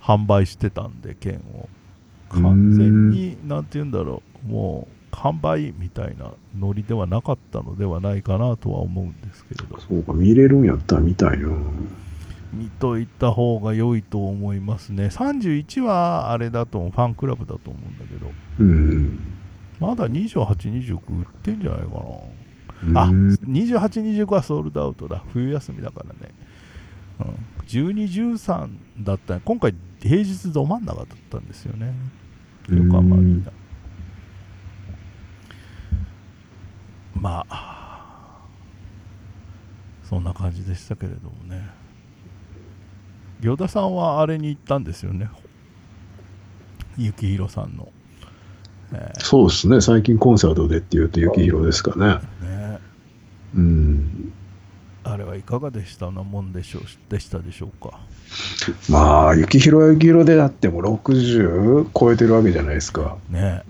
[0.00, 1.68] 販売してたんで券を。
[2.30, 4.48] 完全になんて言うんだろう。
[4.48, 9.78] もう販売みたいなノリではなかったのではないかなとは思うんですけれど。
[9.80, 11.48] そうか、見れるんやったら見たいな。
[12.54, 15.06] 見といた方が良いと思いますね。
[15.06, 18.30] 31はあれだと思うファンクラブだと思うんだけど。
[18.60, 19.18] うん。
[19.78, 22.00] まだ2829売ってんじゃないかな
[22.94, 25.22] あうん28、25はソールドアウトだ。
[25.32, 26.34] 冬休みだからね。
[27.20, 27.26] うん、
[27.66, 31.94] 12、13だった今回平日ど真ん中だったんですよね。
[32.68, 33.52] 横浜アリーナ。
[37.14, 38.40] まあ、
[40.02, 41.68] そんな感じでしたけれどもね。
[43.40, 45.28] 行田さんはあれに行ったんですよね。
[46.96, 47.88] 幸宏さんの。
[48.92, 52.20] えそうですね、最近コンサートでっていうと、幸宏ですかね。
[52.42, 52.61] ーね
[53.56, 54.32] うん。
[55.04, 57.98] あれはいかがでしたなもんでしょうでしたでしょうか？
[58.88, 63.16] まあ、幸宏は幸宏であっても60超えてるわけじゃないですか。
[63.28, 63.62] ね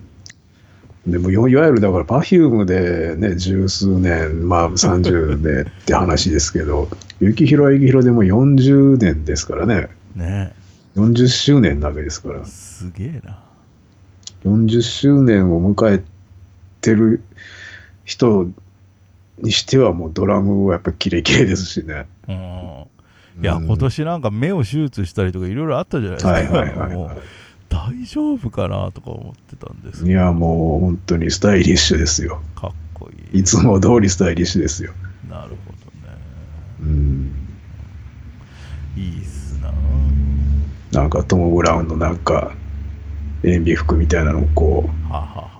[1.06, 6.88] でも、いわゆるだから、パフュームでね、十数年、まあ30でって話ですけど、
[7.20, 10.54] 幸宏は幸宏でも40年ですからね、ね
[10.94, 13.42] 40周年なわけですから、すげえな。
[14.44, 16.04] 40周年を迎え
[16.80, 17.24] てる
[18.04, 18.48] 人
[19.42, 22.06] にしては、もうドラムはやっぱキレキレですしね。
[22.28, 22.34] うん。
[23.42, 26.32] いや、うん今年なんか目を手術したりとかいろいろあったじゃないですか。
[26.32, 27.16] はいはいはいは
[27.68, 30.10] 大丈夫かなとか思ってたんですい。
[30.10, 32.42] や、もう本当にスタイリッシュですよ。
[32.54, 33.40] かっこいい。
[33.40, 34.92] いつも通りスタイリッシュですよ。
[35.28, 36.18] なるほどね。
[36.82, 37.32] うん。
[38.96, 39.72] いいっすな。
[41.00, 42.52] なんかトム・ブラウンのなんか、
[43.42, 45.12] 塩ビ服みたいなのをこう、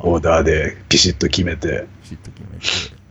[0.07, 0.21] オは。
[0.21, 3.02] ーダーでピシッと決めて、ピシッと決めて。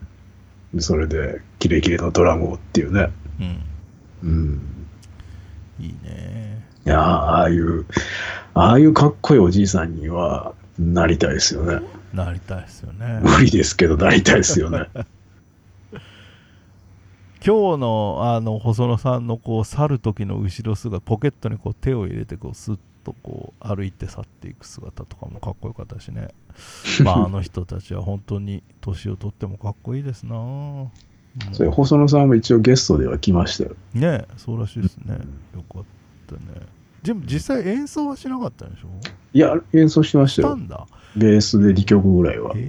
[0.80, 3.12] それでキレキレのドラムをっていうね。
[3.40, 3.62] うん。
[4.24, 4.62] うん。
[5.80, 6.64] いいね。
[6.86, 7.86] いやーああいう、
[8.54, 11.86] ああいうかっこいいおじいさんにはなりたいですよね。
[12.14, 13.20] なりたいですよね。
[13.22, 14.88] 無理ですけど、なりたいですよね。
[17.44, 26.30] 今日のあの細野さんのこう去る時の後ろ姿ポケットにこう手を入れてこうスッとこう歩いて去っていく姿とかもかっこよかったしね。
[27.04, 30.36] まああの人たちは本当に年を取ってもかっこいいですな。
[30.38, 30.40] う
[30.86, 30.90] ん。
[31.54, 33.76] それ、細野さんも一応ゲストでは来ましたよ。
[33.94, 35.20] ねそうらしいですね。
[35.56, 35.84] よかっ
[36.28, 36.42] たね。
[37.04, 38.88] でも実際演奏はしなかったんでしょ？
[39.34, 40.48] いや、演奏してましよ。
[40.48, 40.88] したたんだ。
[41.16, 42.52] ベースで2曲ぐらいは。
[42.56, 42.60] へ。
[42.60, 42.64] え。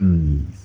[0.00, 0.56] ういいんで。
[0.56, 0.64] す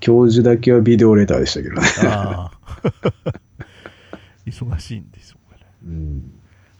[0.00, 1.80] 教授だけはビデオレターでしたけどね。
[1.82, 2.58] ねああ。
[4.46, 6.32] 忙しいんでしょうかねうん。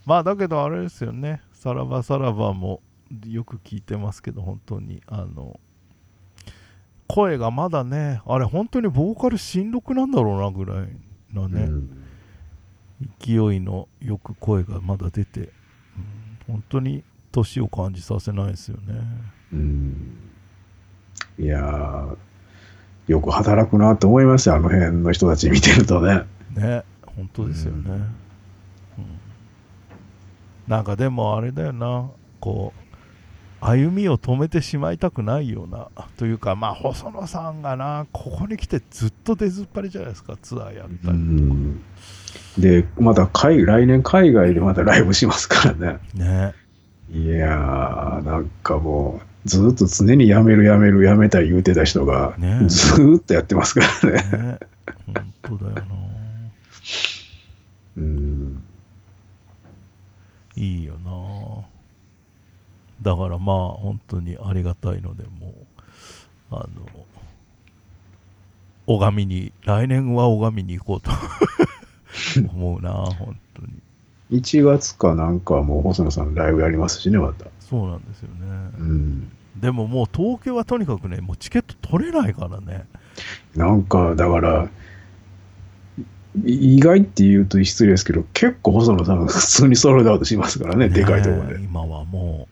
[0.05, 1.41] まあだけどあれですよね。
[1.53, 2.81] さらばさらばも
[3.27, 5.01] よく聞いてますけど本当に。
[5.07, 5.59] あの
[7.07, 10.87] 声がまだねあれ本当にボーカル新録なんだろうなぐらい
[11.33, 12.03] のね、うん。
[13.19, 15.51] 勢いのよく声がまだ出て、うん
[16.47, 19.01] 本当に年を感じさせないですよね。
[19.53, 20.17] うん。
[21.39, 22.17] いやー、
[23.07, 26.23] よく働くなと思いますよ、あの辺の人たち見てるとね。
[26.55, 28.15] ね本当ですよね、うんうん
[30.71, 32.71] なんかでもあれだよなこ
[33.61, 41.83] う歩みを止めてしまいたくないようなというかまあ細野さんがなここに来てずっと出ずっぱりじゃないですかツアーやったうりん。
[42.57, 45.99] で、また海来年海外でまたライブしますからね。
[46.13, 46.53] ね
[47.11, 54.21] いやー、なんかもう、ずーっと常にやめるやめるやめたい言うてた人が、ねずーっとやってますからね。
[54.21, 54.59] ね
[55.13, 55.81] 本当だよな
[57.97, 58.30] うん。
[60.55, 61.65] いいよな。
[63.01, 66.87] だからまあ本当にありがたいのでもうあの
[68.85, 71.11] 拝みに来年は拝みに行こうと。
[72.53, 74.41] 思うな本当に。
[74.41, 77.45] 1月かなんかはもう細野さんライブやりますしね、また。
[77.59, 78.35] そうなんですよね、
[78.79, 79.31] うん。
[79.57, 82.85] でももう東京はとにかくねもうチケット取れないからね。
[83.55, 84.69] なんか、だから、い
[86.45, 91.57] 意外って言うと失礼ですけど、結構細野さん普通にソールドアウトしますからね、でかいところで。
[91.57, 92.47] ね今はも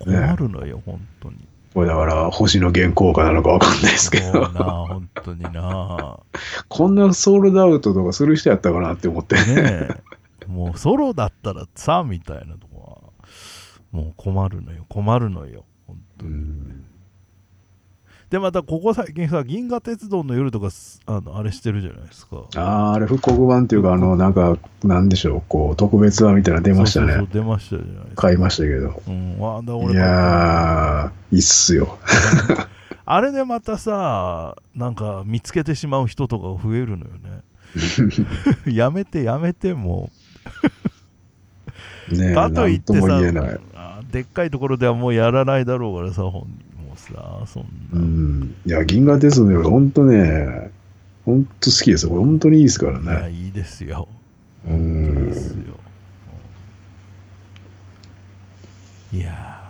[0.00, 1.36] う困るのよ、本当に。
[1.74, 6.18] これだから、星の原稿かなのかわかんないですけど、な本当にな。
[6.68, 9.36] こんなソールドアウトとかする人やったかなって思って。
[9.36, 10.00] ねえ
[10.50, 13.12] もうソロだったらさみたいなとこ
[13.92, 16.32] はもう困るのよ困るのよ本当に。
[16.32, 16.84] うん
[18.30, 22.44] でまたここ最近さ銀河鉄道の夜とかすあのあれしてるじゃないですか。
[22.54, 24.34] ああ、あれ、復刻版っていうか、あの、なん。
[24.34, 27.26] か、なんでしょう、こう、特別版みたいなの出ましたね。
[27.32, 29.02] 出ましたじゃないですか買いましたけど。
[29.08, 31.98] うんわだい俺やー、いいっすよ。
[33.04, 37.42] あれでまたさなんか見つけてしまう人とか増えるのよね。
[38.72, 40.10] やめてやめても
[42.12, 43.60] ねえ、うかといってさも言えない。
[43.74, 46.69] あでっかいところではもうやらないだろうからさ本人
[47.12, 48.54] もさそんうな、ん。
[48.66, 50.70] いや、銀河鉄道の夜、ほんとね、
[51.24, 52.10] ほんと好きですよ。
[52.10, 53.32] これ、ほんとにいいですからいやね。
[53.32, 54.08] いいですよ。
[54.66, 55.34] ういいんで。
[55.34, 55.56] すよ。
[59.12, 59.60] いや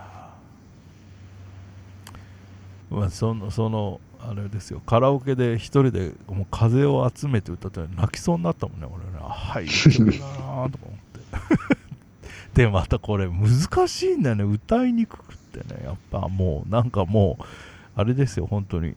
[2.91, 2.95] ー。
[2.95, 4.81] まあそのそのあれですよ。
[4.85, 9.11] カラオケで一人でもう風を集めて歌って泣きそうになったもんね俺ね。
[9.19, 10.81] あはいいい曲だなーとか思って。
[12.53, 14.43] でまたこれ難しいんだよね。
[14.43, 17.43] 歌いにくくってねやっぱもうなんかもう
[17.95, 18.95] あれですよ本当に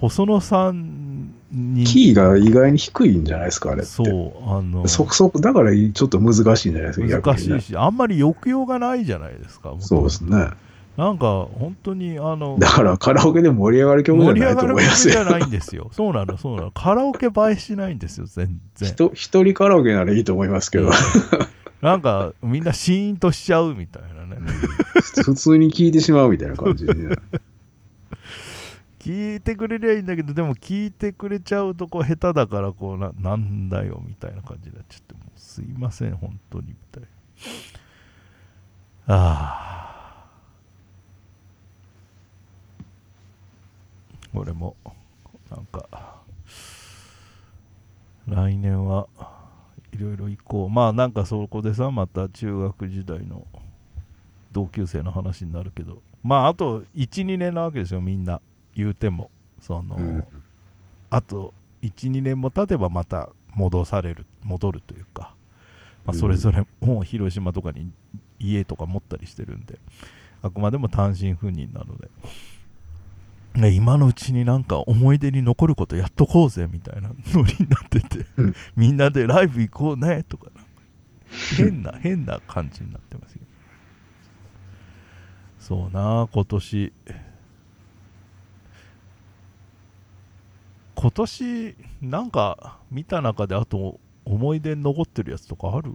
[0.00, 3.86] 細野さんにキーが意外に低いんじゃないですか、あれって。
[3.90, 4.06] そう
[4.46, 9.74] あのそそだからちょっと難しいんじゃないですか、難しいし、あんまり抑揚がないじゃないですか。
[9.78, 10.50] そうですね。
[10.96, 15.14] なんか、本当に、あの、だからカラオケで盛り上がる曲じゃないと盛り上がる思いますよ。
[15.14, 15.90] 曲じゃないんですよ。
[15.92, 16.70] そうなの、そうなの。
[16.70, 18.88] カラオケ映えしないんですよ、全然。
[18.88, 20.90] 人一人カラオケならいいと思いますけど、
[21.80, 24.36] なんか、みんなシーンとしちゃうみたいなね。
[25.24, 27.16] 普通に聴いてしまうみたいな感じでね。
[28.98, 37.08] 聞いてくれりゃいいんだけど、でも聞いてくれちゃうと、こう、下手だから、こうな、なんだよ、みたいな感じになっちゃって、もう、すいません、本当に、みたいな。
[39.14, 39.86] ああ。
[44.34, 44.76] 俺も、
[45.50, 46.22] なんか、
[48.26, 49.06] 来年は
[49.96, 50.70] いろいろ行こう。
[50.70, 53.46] まあ、なんかそこでさ、また中学時代の
[54.52, 58.40] 同級生の話になるけど、まあ、あと1、2年なわけですよ、みんな。
[58.74, 59.30] 言うても。
[59.60, 60.24] その、うん
[61.08, 65.34] あと12年も経てばまた戻される戻るというか、
[66.04, 67.90] まあ、うんそれぞれもう広島とかに
[68.40, 69.78] 家とか持ったりしてるんで
[70.42, 72.08] あくまでも単身赴任なので、
[73.56, 78.54] ね、今のうちになんか思い出に残ることやっとこうぜみたいなノリになってて、うん。
[78.76, 80.70] みんなでライブ行こうねとかなんか
[81.56, 83.40] 変な 変な感じになってますよ。
[85.58, 86.92] そうな今年。
[90.98, 95.92] 今年なんか見た中であと思い出に残ってるやつとかある、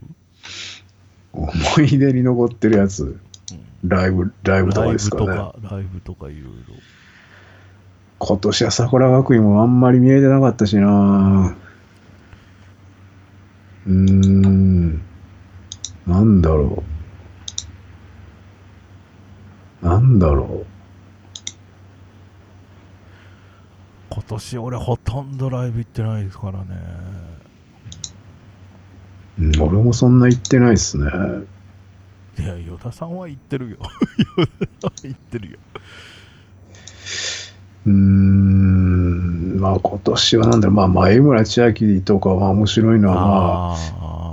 [1.32, 1.50] 思
[1.84, 3.18] い出に残ってるやつ、
[3.84, 5.26] ライブ、ライブとかライですかね。
[5.26, 6.74] ブとかライブとかいろいろ
[8.24, 11.56] 今年は桜学院もあんまり見えてなかったしな
[13.84, 15.02] うーん。
[16.06, 16.84] なんだろ
[19.82, 19.84] う。
[19.84, 20.64] なんだろ
[24.10, 26.66] 今年俺ほとんどライブ行ってないですからね
[29.40, 31.06] うん、俺もそんな言ってないっすね。
[32.38, 33.78] いや与田さんは言ってるよ
[34.36, 35.58] 与田さんは言ってるよ
[37.86, 43.76] うーん、まあ今年はなんだろう、まあ前村千秋とかは面白いのはま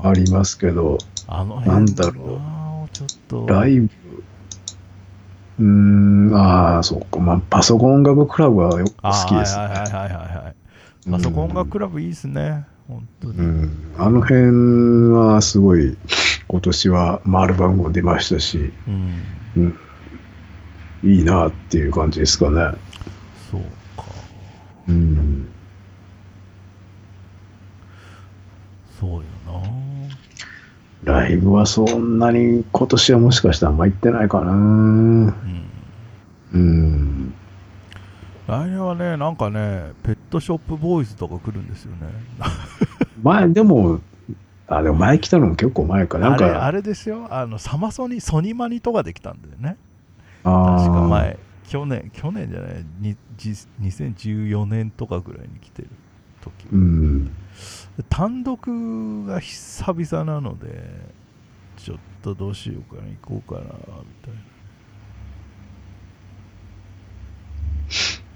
[0.04, 0.98] あありますけど、
[1.28, 1.80] あのな。
[1.80, 2.42] ん辺だろ
[2.86, 2.90] う。
[2.92, 3.46] ちょっと。
[3.48, 3.90] ライブ、
[5.60, 9.64] うーん、ああ、そうか、まあパソコン音楽クラブはよ好あきですね。
[9.64, 10.56] はいはいはいはいはい
[11.12, 12.66] パソコン音楽クラブいいですね。
[12.88, 15.98] 本当に、うん、あの辺はすごい
[16.48, 19.76] 今年はまあアルバムも出ましたし、うん。
[21.04, 22.78] いいなっていう感じですかね。
[23.50, 23.62] そう
[23.98, 24.06] か。
[24.88, 25.48] うん、
[29.00, 29.24] そうよ
[31.06, 31.14] な。
[31.14, 34.52] ライブはそんなに今年はもしかしたらあんま行ってないかな。
[34.52, 35.34] うん。
[36.54, 37.34] うん。
[38.48, 42.08] 来年はねなんかねペットショップボーイズとか来るんですよね。
[43.22, 44.00] 前、でも、
[44.68, 46.18] あ、でも前来たのも結構前か。
[46.20, 47.28] なんあれあか、れですよ。
[47.30, 49.78] あのサマソニソニマニとかできたんだよね。
[50.44, 51.39] あ確かー前
[51.70, 55.90] 去年去年じゃないにじ2014年とかぐらいに来てる
[56.42, 57.32] 時うん。
[58.10, 60.90] 単独が久々なので
[61.78, 64.34] ちょっとどうしようかな行こうかなみたい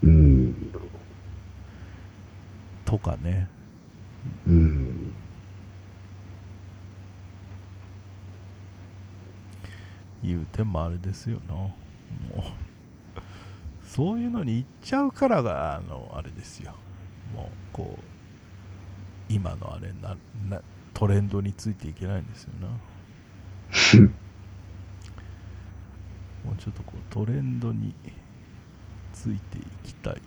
[0.04, 0.56] なうん。
[2.86, 3.48] とかね
[4.46, 5.12] うん。
[10.24, 11.74] 言うてもあれですよなも
[12.38, 12.63] う
[13.96, 16.74] そういうのに行っちゃうからがあのあれですよ。
[17.36, 18.04] もうこう
[19.32, 20.18] 今のあれな
[20.50, 20.64] な
[20.96, 22.68] トレンドについていけないんですよな。
[26.44, 27.94] もうちょっとこうトレンドに
[29.14, 30.22] ついていきたい。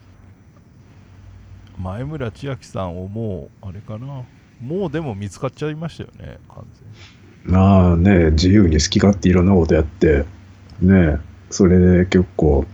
[1.76, 4.22] 前村千秋さんをもうあれかな。
[4.60, 7.52] もうでも見つかっちゃいましたよね完全に。
[7.52, 10.24] まあね、自由に好き勝手いろんなことやって、
[10.80, 11.18] ね、
[11.50, 12.64] それで結構、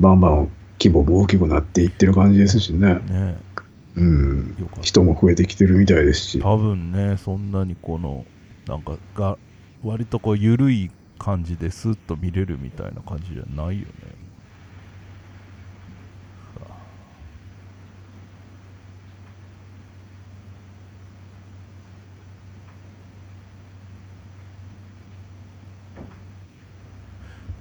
[0.00, 2.94] バンバン規模も大きくなっていってる感じですしね。
[3.08, 3.36] ね
[3.96, 4.56] うん。
[4.82, 6.40] 人も増えてきてるみたいですし。
[6.40, 8.26] 多分ねそんなにこの
[8.66, 9.38] なんかが
[9.82, 14.16] 割とこう緩い感じでスッと見れるみたいな感じじゃないよね
[16.54, 16.86] さあ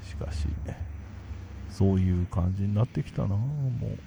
[0.02, 0.90] しかしね
[1.78, 3.38] そういう感じになってきたなも
[3.84, 3.97] う。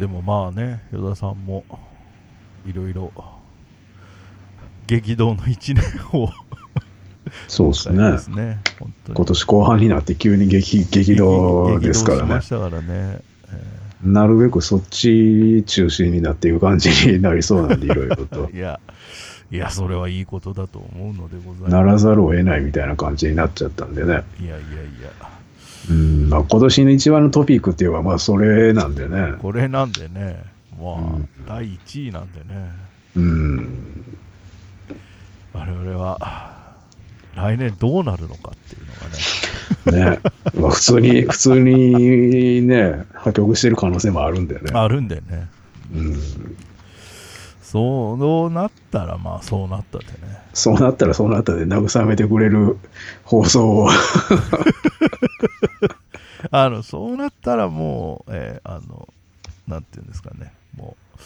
[0.00, 1.64] でもまあね与田さんも
[2.66, 3.12] いろいろ
[4.86, 6.30] 激動の一年を
[7.46, 8.12] そうですね。
[8.12, 8.60] ですね
[9.12, 12.40] 今年後半になって急に激激動ですからね。
[12.50, 13.20] らね、
[13.52, 18.46] えなるべくそっち中心になっていく感じになりそうなんで、いろいろと。
[18.46, 18.56] ー。
[18.56, 18.80] いや
[19.54, 24.24] いやそれはいいことだと思うのでございなまらざるを得ないみたいな感じになっちゃったんでね。
[24.36, 25.30] すいやいやいや
[25.90, 29.34] うん、まあ今年の一番のトピックって言えば、まあそれなんでね。
[29.40, 30.42] これなんでね
[30.76, 32.70] まあ、うん第1位なんでね
[33.14, 34.04] うん。
[35.52, 36.74] 我々は
[37.36, 38.86] 来年どうなるのかっていう
[39.92, 40.20] のがねね。
[40.60, 44.72] まあ普通に、 普通にね、破局してる可能性もあるんでね。
[44.72, 45.48] あるんでね
[45.94, 46.20] うん。
[47.74, 50.12] そうなったらまあそうなったでね。
[50.52, 52.78] そうなったらそうなったで慰めてくれる
[53.24, 53.88] 放送を。
[56.52, 59.08] あのそうなったらもう、えーあの
[59.66, 60.52] なんていうんですかね。
[60.76, 61.20] もう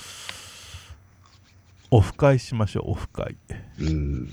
[1.91, 3.37] オフ会しましょうオフ会。
[3.81, 4.31] うん。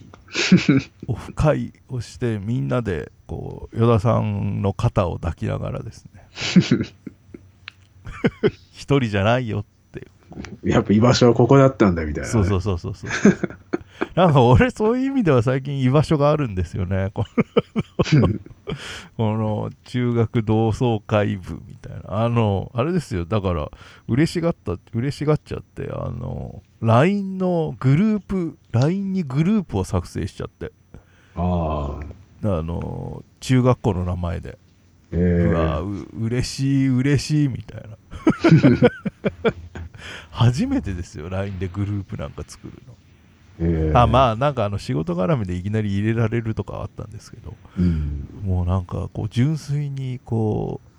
[1.07, 6.29] オフ会をしてみんなでこう与田さんの肩を抱きながらですね。
[8.71, 9.74] 一人じゃないよって
[10.63, 13.11] やっぱ居場所はここだったんだみたいなね、そうそうそうそうそう。
[14.15, 17.11] なんか俺そういう意味では最近居場所があるんですよね。
[17.13, 17.23] こ
[18.13, 18.27] の
[19.15, 22.23] この中学同窓会部みたいな。
[22.23, 23.25] あのあれですよ。
[23.25, 23.71] だから
[24.07, 30.71] 嬉しがった嬉しがっちゃってあの LINE のグループ LINE にグループを作成しちゃって。
[31.35, 32.25] ああ。
[32.43, 34.57] あの中学校の名前で、
[35.11, 35.15] え
[35.49, 39.49] うわー、う嬉しい嬉しいみたいな
[40.31, 42.95] 初めてですよ LINE でグループなんか作るの。
[43.59, 43.91] え。
[43.93, 47.55] ー、あまあなんかあの仕事絡みでいきなり入れられるとかあったんですけど。
[47.77, 48.27] うん。
[48.43, 50.89] もうなんかこう純粋にこう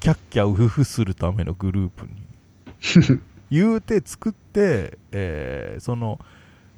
[0.00, 3.20] キャッキャウフフするためのグループに。
[3.50, 6.20] 言うて作って、えーその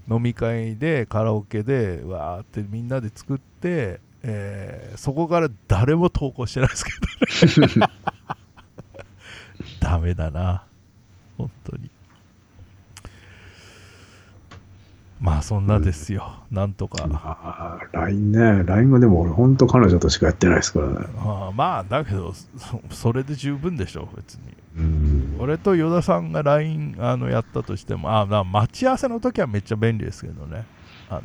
[0.08, 6.92] 飲み会でカラオケでわーってみんなで作って、えーそこから誰も投稿してないですけ
[7.60, 7.92] どね
[10.00, 10.64] メだな
[11.38, 11.90] 本当に
[15.20, 18.64] まあそんなですよ、なんとかああ、LINE ね。
[18.64, 20.94] LINE はでも俺本当彼女としかやってないですからね。
[21.18, 24.40] ああまあだけどそそれで十分でしょ別に
[24.76, 25.36] うん。
[25.38, 30.66] 俺と与田さんが LINE あのやったとしてもあ待ち合わせの時はめっちゃ便利ですけどね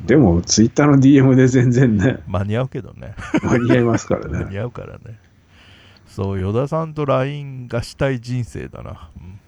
[0.06, 4.46] でも、ツイッターの DM で全然ね、間に合うけどね間に合いますから間ね。
[4.50, 5.18] に合うからね
[6.14, 9.40] そう与田さんと LINE がしたい人生だな、うん。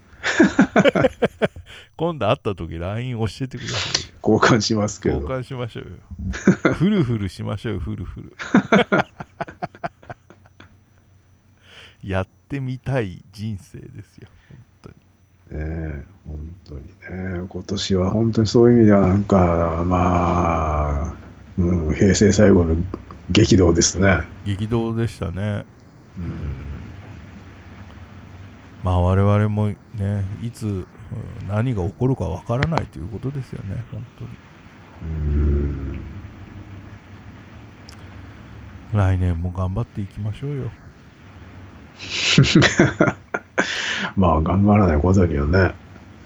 [1.95, 4.15] 今度会った時 LINE 教えてくださいよ。
[4.27, 5.35] 交換しますけ交ど。
[5.35, 5.91] 換しましょうよ。
[6.73, 8.35] フルフルしましょうよフルフル。
[12.09, 14.95] やってみたい人生ですよ本当に。
[15.61, 16.81] ねえ本当に
[17.41, 17.45] ね。
[17.47, 21.13] 今年は本当にそういう意味ではなんか、まあ、
[21.59, 22.75] うん、平成最後の
[23.29, 24.23] 激動ですね。
[24.45, 25.65] 激動でしたね
[28.83, 29.77] まあ我々もね
[30.41, 30.87] いつうん
[31.47, 34.29] 何が起こるかわからないということですよね本当に
[35.01, 35.99] うん。
[38.93, 40.71] 来年も頑張っていきましょうよ
[44.15, 45.73] まあ、頑張らないことにはね。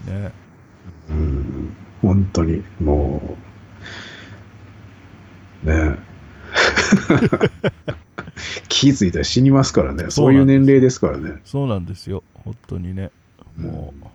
[0.08, 0.32] ね
[1.10, 1.76] うん。
[2.02, 3.38] 本当に、も
[5.64, 5.96] う、ねえ
[8.80, 10.06] 気づいたら死にますからね。
[10.08, 11.42] そういう年齢ですからね。
[11.44, 12.24] そうなんですよ。
[12.46, 13.12] 本当にね。
[13.58, 14.06] もう。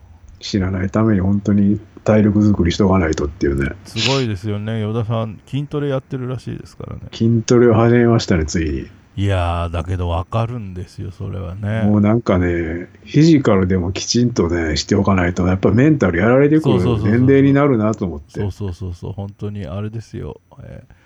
[0.40, 3.74] 知らないために本当に体力作りしとかないとっていうね。
[3.84, 4.80] すごいですよね。
[4.80, 7.00] 与田さん筋トレやってるらしいですからね。
[7.12, 8.88] 筋トレを始めましたね、ついに。
[9.16, 11.82] いやーだけどわかるんですよそれはね。
[11.82, 18.40] もうなんかね、フィジカルでもきちんとね、しておかないと、やっぱメンタルやられてくる年齢になるなと思って。
[18.40, 19.12] そうそうそうそう。
[19.12, 21.03] 本当にあれですよ、えー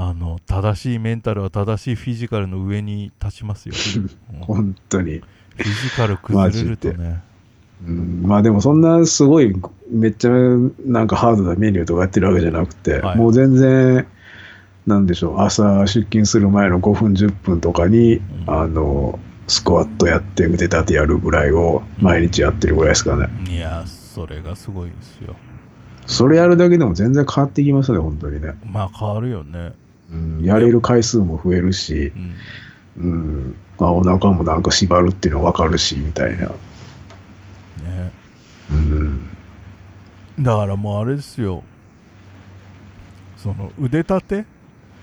[0.00, 3.74] あの正しいメンタルは正しいフィジカルの上に立ちますよ、
[4.32, 4.42] うん。
[4.42, 5.10] フ本当に。
[5.10, 5.22] ィ
[5.64, 7.20] ジカル崩れるとね。
[7.84, 9.52] うん、まあでもそんなすごい
[9.90, 10.30] めっちゃ
[10.86, 13.18] なんかハードなメニューとかやってるわけじゃなくて、はい。
[13.18, 14.06] もう全然
[14.86, 15.40] なんでしょう。
[15.40, 18.22] 朝出勤する前の5分10分とかに、うん。
[18.46, 19.18] あの
[19.48, 25.34] スクワットやって腕立てやるぐらいを毎日やってるぐらいですかね、いやそれがすごいですよ。
[26.06, 29.72] それやるだけでも全然変わってきますね本当にね、まあ変わるよね
[30.10, 32.12] うん、やれる回数も増えるし
[32.96, 33.04] う、ん。
[33.04, 36.52] うんまあ、お腹もなんか縛るっていうの分かるしみたいな、ね。
[38.70, 39.28] うん、
[40.40, 41.62] だからもうあれですよ。
[43.36, 44.44] その腕立て？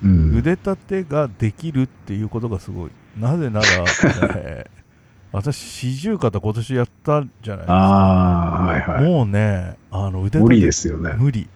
[0.03, 2.91] うん、腕立てができるっていうことがすごい。
[3.17, 3.65] なぜなら、
[4.35, 4.75] えー
[5.31, 7.73] 私四十肩今年やったじゃないですか。
[7.73, 9.03] ああはいはい。
[9.03, 11.41] もうねあの腕立て無理ですよね、無理。
[11.41, 11.49] うん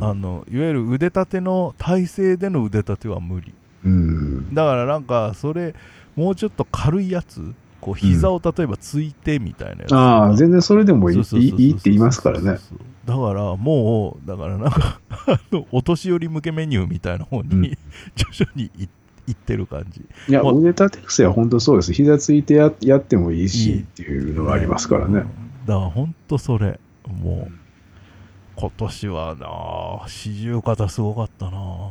[0.00, 3.54] あのいわゆる腕立ての体勢での腕立ては無理。
[3.84, 4.54] うん。
[4.54, 5.74] だからなんかそれ
[6.16, 11.24] もうちょっと軽いやつこう膝を例えばついてみたいなやつ、ああ、全然それでもいいっ
[11.74, 12.58] て言いますからね。
[13.04, 15.00] だからもうだからなんか
[15.72, 17.62] お年寄り向けメニューみたいな方に、うん。
[18.14, 18.88] 徐々にい
[19.28, 20.04] いってる感じ。
[20.28, 21.92] いや、もう腕立て伏せは本当そうです。
[21.92, 25.18] 膝ついてややってもいいいいしっていうのがありますからね。
[25.18, 25.22] うん。
[25.22, 25.30] だか
[25.66, 26.78] ら本当それ。
[27.08, 27.61] もう
[28.56, 31.90] 今年はな四十肩すごかったな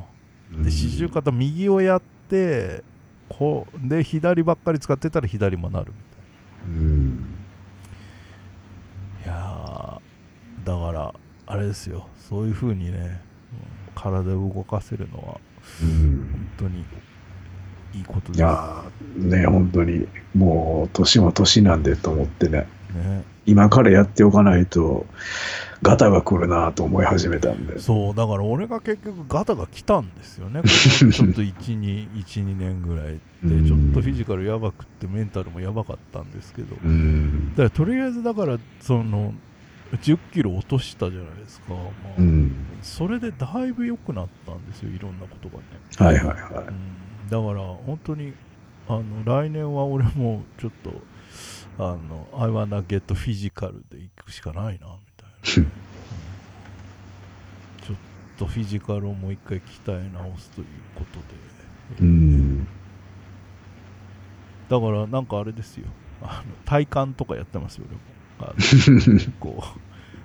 [0.53, 0.63] うん。
[0.63, 2.83] で四十肩右をやって
[3.29, 5.93] こうで左ばっかり使ってたら左もなる
[6.67, 7.25] うん。
[9.23, 11.13] いやーだから
[11.47, 12.07] あれですよ。
[12.29, 15.39] そういう風にね、うん体を動かせるのは
[15.81, 16.29] うん。
[16.31, 16.85] 本当に
[17.93, 18.37] いいことです。
[18.37, 23.23] いやーね、本当に、もう、年も年なんでと思ってね、ね。
[23.45, 25.05] 今からやっておかないと、
[25.81, 27.79] ガタが来るなと思い始めたんで。
[27.79, 30.61] そうだから俺が結局ガタが来たんですよね。
[30.67, 36.75] ちょっと12年ぐらいでちょっとフィジカルやばくってメンタルもやばかったんですけど。
[36.83, 37.49] うん。
[37.51, 39.33] だからとりあえずだからその
[39.93, 41.81] 10キロ落としたじゃないですか、まあ
[42.17, 42.51] うん。
[42.81, 45.63] それでだいぶ良くなったんですよいろんなことがね、
[45.97, 48.33] はいはいはうん、だから本当に
[48.87, 50.91] あの来年は俺もちょっと
[51.77, 55.10] あの I wanna get physical で行くしかないなみ
[55.43, 55.65] ちょっ
[58.37, 62.07] とフィジカルをもう一回鍛え直すということで、い。
[62.07, 62.67] うん。
[64.69, 65.87] だからなんかあれですよ
[66.21, 69.79] あの体幹とかやってますよ俺も こう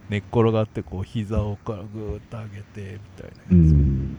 [0.09, 4.17] 寝っ転がってこう膝をからぐーっと上げてみたいなやつ、うん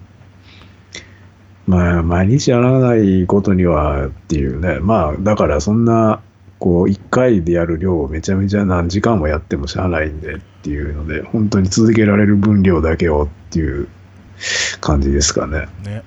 [1.68, 4.80] まあ、毎日やらないことにはっていうね。
[4.80, 6.22] まあ、だからそんな、
[6.60, 13.88] こう、一回でやる量をめちゃめちゃ何時間もやってもしゃあないんでっていうので、本当に続けられる分量だけをっていう
[14.82, 15.68] 感じですかね。
[15.84, 16.03] ね、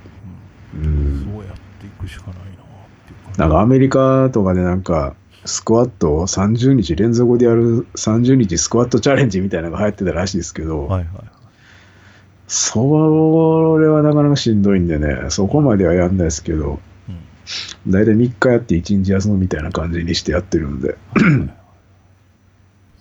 [0.75, 1.33] ううんん。
[1.33, 11.09] そうやっていくしかないなっていうなんかアメリカとかでなんか、スクワットを30日連続でやる30日スクワットチャレンジみたいなのが流行ってたらしいですけど、はいはい。
[12.47, 16.81] それはなかなかしんどいんでね、そこまではやんないですけど、
[17.87, 17.93] うん。
[17.93, 20.97] だいたい3日やって1日休むみたいな感じにしてやってるんで、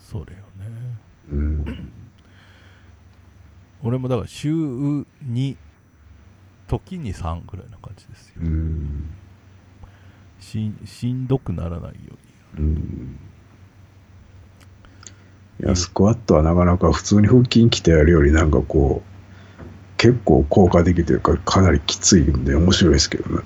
[0.10, 0.36] それよね。
[1.32, 1.92] うん、
[3.84, 5.06] 俺もだから週2、
[6.68, 8.36] 時に3ぐらいな感じですよ。
[8.42, 9.10] うん、
[10.40, 12.18] しんしんどくならないよ
[12.58, 12.68] うに。
[12.68, 13.20] うん。
[15.62, 19.10] いや、スクワットはなかなか普通に腹筋鍛えるよりなんかこう、
[19.98, 23.44] 結構効果的というか、かなりきついんで面白いですけどね。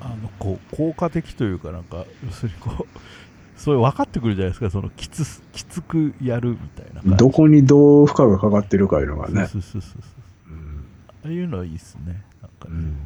[0.00, 2.98] あのこう効果的というかなんか要するにこう
[3.60, 4.70] そういう分かってくるじゃないですか。
[4.70, 7.16] そのきつすきつくやるみたいな感じ。
[7.16, 9.46] どこにどう負荷がかかってるかいうのがね。
[9.46, 10.02] そうそうそうそう
[10.50, 10.54] う。
[10.54, 10.84] ん
[11.24, 12.22] ああいうのはいいっすね。
[12.42, 12.96] なんかね、うん。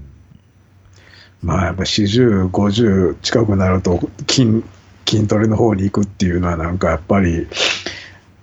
[1.42, 4.64] まあやっぱ40、50近くなると筋
[5.06, 7.46] 筋トレの方に行くっていうのはなんかやっぱり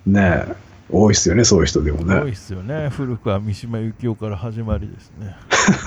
[0.05, 0.45] ね
[0.89, 2.15] 多いっすよね、そういう人でもね。
[2.15, 2.89] 多いっすよね。
[2.89, 5.35] 古くは三島由紀夫から始まりですね。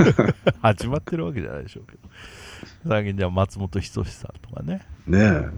[0.60, 1.98] 始まってるわけじゃないでしょうけど。
[2.88, 4.82] 最近じゃあ松本人志さんとかね。
[5.06, 5.48] ねえ。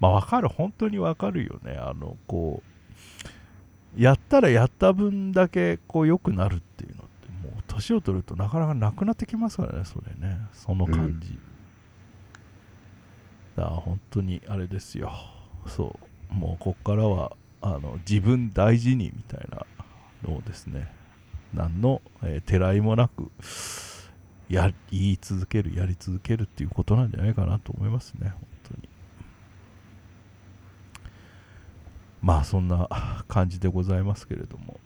[0.00, 1.76] まあ分かる本当に分かるよね。
[1.76, 2.62] あのこ
[3.96, 10.38] うやったらやった分だけこう良くなるっていうのってもう年を取るとなかなかなくなってきますからねそれね。
[10.52, 11.38] その感じ、
[13.56, 15.12] だから本当にあれですよ。
[15.66, 15.98] そ
[16.30, 16.34] う。
[16.34, 17.36] もうこっからは
[17.66, 19.66] あの自分大事にみたいな
[20.28, 20.92] のをですね
[21.54, 23.30] 何の、えーてらいもなく
[24.48, 28.88] や言い続けるやり続けるっていうことなんじゃないかなと思いますね本当に
[32.20, 34.78] まあそんな感じでございますけれども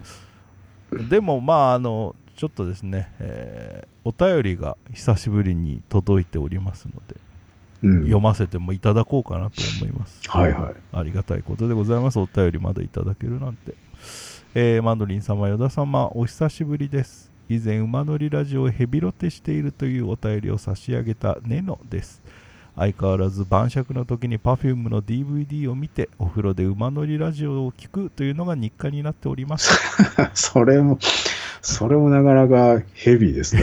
[1.08, 7.23] でもまああのちょっとですね、えーお便りが久しぶりに届いておりますので、うん。
[7.84, 10.74] 読ませてもいただこうかなと思いますはいはい。
[10.92, 12.18] ありがたいことでございます。
[12.18, 13.74] お便りまだいただけるなんて。
[14.54, 17.32] えーマンドリン様、ヨダ様、お久しぶりです。
[17.48, 22.22] 以前、馬乗りラジオをヘビロテしているというお便りを差し上げたネノです。
[22.76, 29.78] 相変わらず晩酌の時に Perfume の DVD を見て、お風呂で馬乗りラジオを聞くというのが日課になっております。
[30.34, 30.98] それも、
[31.60, 33.62] それもなかなかヘビーですね。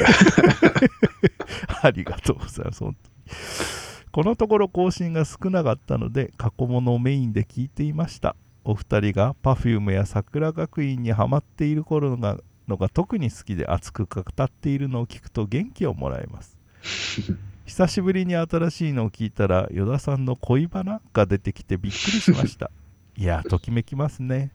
[1.82, 2.80] ありがとうございます。
[2.82, 3.81] 本当に
[4.12, 8.36] このところ更新が少なかったので過去物をメインで聞いていました。
[8.64, 12.38] お二人が Perfume や桜学院にハマっている頃が
[12.68, 16.58] のが特に好きで熱く語っているのを聞くと元気をもらえます。
[17.66, 22.70] 久しぶりに新しいのを聞いたら依田さんの恋バナが出てきてびっくりしました。
[23.16, 24.52] いや、ときめきますね。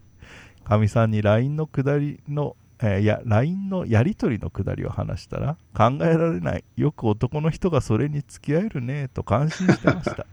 [0.64, 6.64] かみさんに LINE の下りの、えーいや、LINE のやり取りの下りを話したら、考えられない。
[6.76, 10.26] よく男の人がそれに付き合えるね、と感心してました。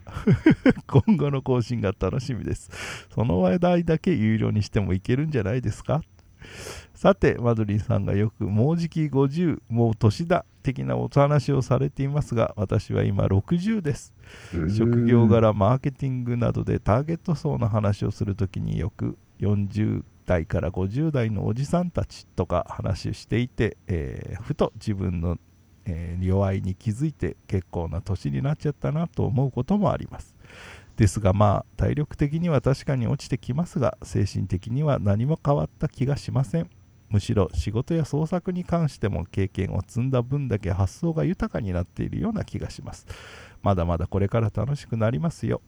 [0.87, 2.69] 今後の更新が楽しみです。
[3.13, 6.01] その話題だけ有料にしてもいけるんじゃないですか
[6.93, 14.13] さて、マドリンさんがよく、もうじき50、もう年だ、的なお話をされていますが、私は今60です。
[14.75, 25.37] 職業柄マーケティングなどでターゲット層の話をするときによく40代から50代のおじさんたちとか話していて、えーふと自分の、
[25.85, 30.35] えー弱いに気づいて結構な年になっちゃったなと思うこともあります
[30.95, 36.69] ですがまあ体力的には確かに落ちてきますが精神的には何も変わった気がしません
[37.09, 43.05] むしろ仕事や創作に関しても経験を積んだ分だけ発想が豊かになっているような気がします
[43.63, 45.61] まだまだこれから楽しくなりますよ。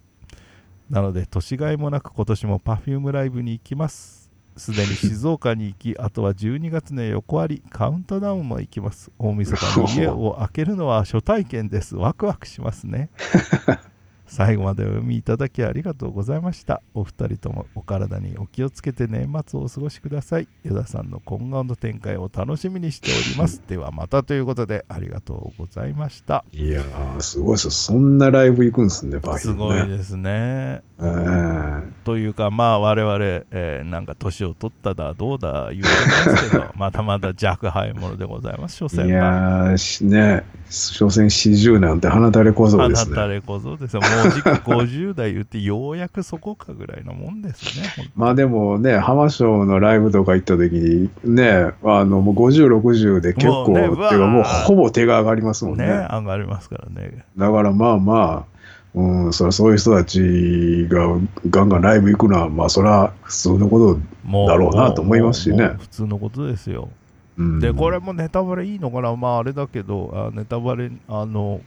[0.89, 4.24] なので、年がいもなく今年も Perfume ライブに行きます。
[4.57, 9.11] すでに静岡に行き、 あとは12月の横割り、カウントダウンも行きます。
[9.19, 11.95] 大晦日に家を開けるのは初体験です。
[11.95, 13.09] ワクワクしますね。
[14.27, 16.81] 最後までお読みいただきありがとうございました。
[16.93, 20.47] お二人ともお体にお気をつけて年末をお過ごしください。
[20.65, 23.61] 依田さんの今後の展開を楽しみにしております。
[23.67, 26.43] ではまたということでありがとうございました。
[26.51, 27.71] いやー、すごいですよ。
[27.71, 30.81] そんなライブ行くんですね、バすごいですね。
[30.99, 31.65] えー
[32.05, 33.17] というか、まあ、我々、
[33.51, 35.89] えーなんか年を取っただ、どうだ言うて
[36.29, 39.25] ますけど、 まだまだ若輩者でございます、所い詮は。
[39.25, 43.15] やー、しね、所詮40なんて鼻垂れ小僧あですね。
[43.15, 44.01] なたれ小僧ですよ。
[44.15, 48.11] もう時期50代言って、ようやくそこかぐらいのもんですね。
[48.15, 55.87] まあでもね、浜松のライブとか行った時に、ね、あの、もう50、60で結構、ねてかうわーもうほぼ手が上がりますもんね。
[55.87, 57.25] ね、上がりますからね。
[57.37, 58.55] だからまあまあ、
[58.95, 66.89] うん、そそういう人たちがガンガンライブ行くのは、まあそれは普通のこと、もうだろうなと思いますしね普通のことですよ。
[67.37, 69.13] うん、で、これもネタバレいいのかな？
[69.17, 71.59] まあ、あれだけど、あネタバレ、あの、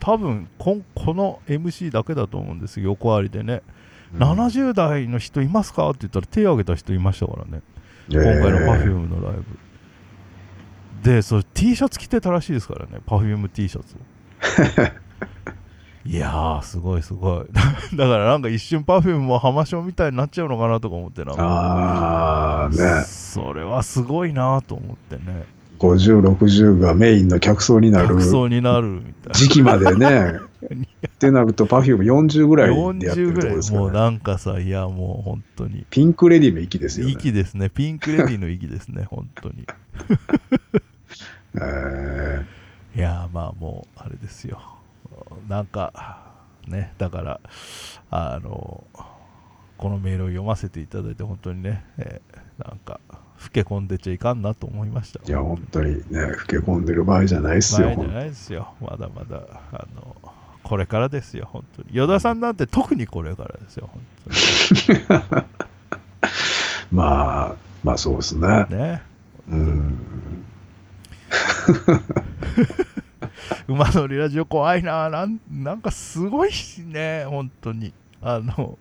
[0.00, 2.86] 多分こんこの MC だけだと思うんですよ。
[2.86, 3.62] 横ありでね、
[4.16, 7.62] 70代の人いますかって言ったら手を挙げた人いましたからね。
[8.08, 9.44] 今回の Perfume のライブ、
[11.02, 13.00] でそれ T シャツ着てたらしいですからね。
[13.06, 13.94] PerfumeT シャツ。
[13.94, 13.98] を
[16.08, 17.46] いやーすごいすごい。
[17.96, 21.34] だからなんか一瞬 Perfume も浜章みたいになっちゃうのかなとか思ってな。
[21.36, 23.02] ああね。
[23.04, 25.44] それはすごいなと思ってね
[25.80, 29.32] 50、60がメインの客層になる客層になるみたいな。
[29.32, 30.34] 時期までね。
[31.08, 35.86] ってなると Perfume40 ぐらいでやって40るとこぐらいろですから、ね、もうなんかさいやもう本当に。
[35.88, 37.12] ピンクレディの域ですよね。
[37.12, 37.70] 息ですね。
[37.70, 39.04] ピンクレディの息ですね。
[39.08, 39.66] 本当に。
[41.62, 42.44] え
[42.94, 44.60] いやーまあもうあれですよ。
[45.48, 46.34] なんか
[46.68, 47.40] ねだから
[48.10, 48.84] あの
[49.78, 53.00] このメールを読ませていただいて本当にね、えーなんか
[53.42, 55.20] 老け込んでちゃいかんなと思いました。
[55.20, 57.88] ーいや、本当にね、老け込んでる場合じゃないっすよ。
[57.88, 58.74] 前じゃないですよ。
[58.80, 60.16] まだまだあの
[60.62, 61.88] これからですよ本当に。
[61.92, 64.02] 与田さんなんて特にこれからですよ本
[66.92, 68.66] まあ、まあそうですね。
[68.68, 69.02] 当にね。
[69.48, 69.98] うん。
[73.68, 75.08] 馬乗りラジオ怖いな。
[75.10, 77.92] なんなんかすごいしね本当に。
[78.22, 78.78] あの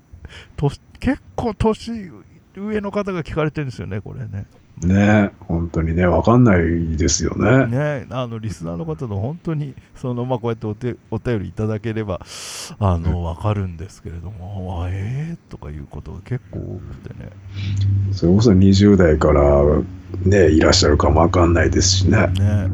[0.57, 2.11] と結構年
[2.59, 4.45] 上の方が聞かれてるんですよねこれね。
[4.81, 7.65] ね本当にね、わかんないですよね。
[7.67, 12.21] ねあのリスナーの方の本当にそのまあこうやってお手お便りいただければ
[12.79, 17.29] あの分かるんですけれどもあえー、とかいうことが結構多くてね。
[18.13, 19.63] それこそ20代から
[20.25, 22.27] ね、いらっしゃるかもわかんないですしね。
[22.27, 22.71] ね。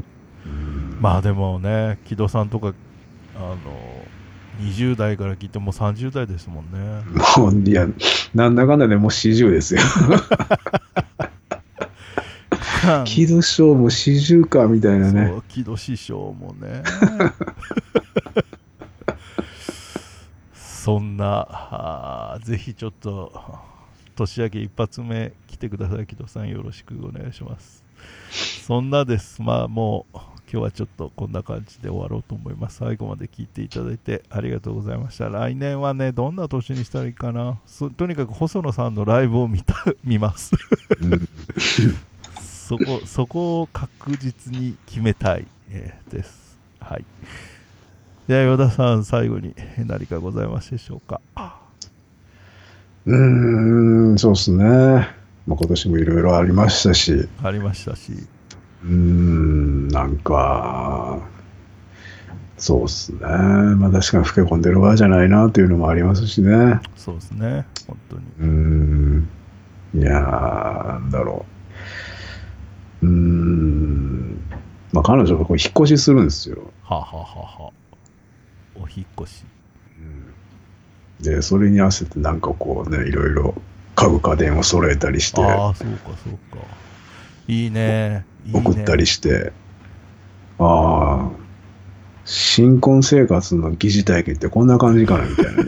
[1.02, 2.74] まあでもね木戸さんとか
[3.36, 3.58] あの
[4.60, 7.04] 20代から聞いても30代ですもんね。
[7.38, 7.88] もう、いや、
[8.34, 9.82] なんだかんだでもう40ですよ。
[13.06, 15.28] 木戸賞も40かみたいなね。
[15.30, 15.36] そ。
[15.38, 16.84] う木戸師匠もね。
[20.54, 23.34] そんなぜひちょっと
[24.16, 26.50] 年明け一発目来てください木戸さん。
[26.50, 27.84] よろしくお願いします。
[28.66, 29.42] そんなです。
[29.42, 30.18] まあもう
[30.52, 40.54] 今日はちょっとこんな感じで終わろうと思います最後まで聞いていただいてありがとうございました来年はねどんな年にしたらいいかなそとにかく細野さんのライブを見た見ます
[41.02, 41.28] うん
[42.68, 46.58] そこ、そこを確実に決めたい、えーです。
[46.80, 47.06] はい。
[48.28, 49.54] では、与田さん、最後に
[49.86, 51.22] 何かございますでしょうか？
[53.06, 54.64] うーん、そうですね。
[54.66, 55.06] まあ、
[55.46, 58.14] 今年もいろいろありましたし、うありましたし。
[58.84, 59.45] ーん、
[59.96, 61.22] なんか、
[62.58, 63.20] そうですね。
[63.22, 66.82] まあ確かに老け込んでる場合じゃないなというのもありますしね。
[66.98, 67.66] そうですね。
[67.88, 68.24] 本当に。
[68.40, 69.30] うーん。
[69.94, 71.46] いやー、なんだろ
[73.02, 73.06] う。
[73.06, 74.38] うーん。
[74.92, 76.58] まあ彼女がこう引っ越しするんですよ。
[76.84, 77.26] はあ、はあは
[77.60, 77.72] あはあ、
[78.76, 79.46] お引っ越し。
[81.22, 83.56] で、それに合わせてなんかこうね、いろいろ
[83.96, 86.66] 家具家電を揃えたりして、ああ、そうか、そうか。
[87.48, 88.26] いいね。
[88.46, 88.60] いいね。
[88.60, 89.54] 送ったりして、
[90.60, 91.32] ああ、
[92.24, 95.64] 新婚生活の疑似体験ってこんな感じかなみたいな。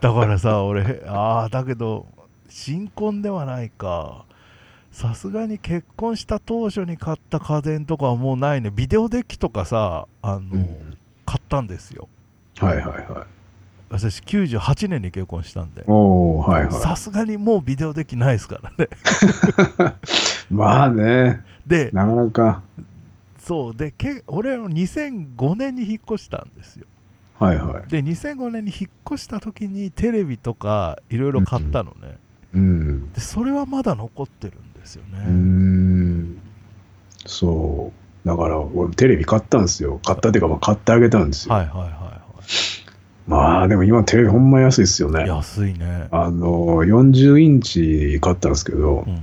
[0.00, 2.06] だからさ、俺、ああ、だけど、
[2.48, 4.24] 新婚ではないか。
[4.92, 8.70] さすがに結婚した当初に買った家電とかはもうないね。
[8.74, 10.96] ビデオデッキとかさ、あの、うん
[11.26, 12.08] 買ったんですよ。
[12.58, 13.35] はいはいはい。
[13.88, 15.84] 私98年に結婚したんで
[16.70, 18.88] さすがにもうビデオデッキないですからね
[20.50, 20.52] い。
[20.54, 22.62] まあね、でなかなか、
[23.38, 26.86] そうでけ俺は2005年に引っ越したんですよ
[27.38, 27.90] はいはい。
[27.90, 32.18] で2005年に引っ越した時にテレビとかいろいろ買ったのね、
[32.54, 33.12] うん。
[33.12, 36.38] でそれはまだ残ってるんですよね、ん。
[37.26, 37.92] そ
[38.24, 38.28] う。
[38.28, 40.00] だから、俺テレビ買ったんですよ。
[40.04, 41.54] 買ったっていうか、まあ買ってあげたんですよ。
[41.54, 42.22] はいはいは
[43.26, 45.26] まあ、でも今テレビほんま安いですよね。
[45.26, 49.22] 安いねあの、40インチ買ったんですけどう、ん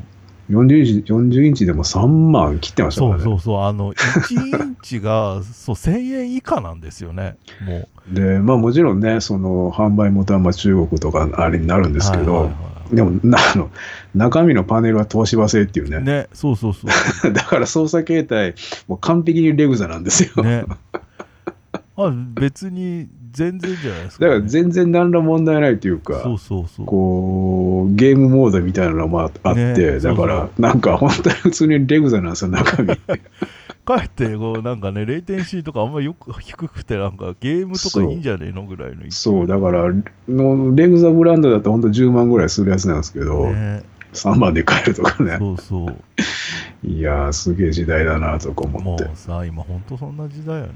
[0.49, 3.24] 40インチ、40インチでも3万切ってましたからね。
[3.24, 13.72] そうそうそうあの1インチが そう1000円以下なんですよねもうで、まあもちろんね、その販売元はまあ中国とかあれになるんですけど、はいはいはでもなあの、
[14.14, 15.99] 中身のパネルは東芝製っていうね。
[15.99, 16.88] いねそうそうそ
[17.30, 18.56] う だから操作形態、
[18.88, 20.43] もう完璧にレグザなんですよ。
[20.43, 20.66] ね。
[21.95, 26.86] あ別に全然じゃないですか、だから全然何ら問題ないというか、そうそうそう。
[26.86, 32.95] こう、ゲームモードみたいなのもああって、ねだからなんか本当に普通にレグザなんですよ、中身。
[33.86, 39.91] かえってこうなんかね、レイテンシーとかあんまりよく低くて、なんかゲームとかいいんじゃねえのぐらいのそう、だから、
[40.29, 43.84] のレグザブランドだと本当10万ぐらいするやつなんですけど、ね。
[44.13, 45.38] 3万で買えるとかね。
[45.38, 45.95] そうそう。
[46.88, 49.05] いやー、すげえ時代だなとか思って。
[49.05, 50.73] もうさ、今ほんとそんな時代よね。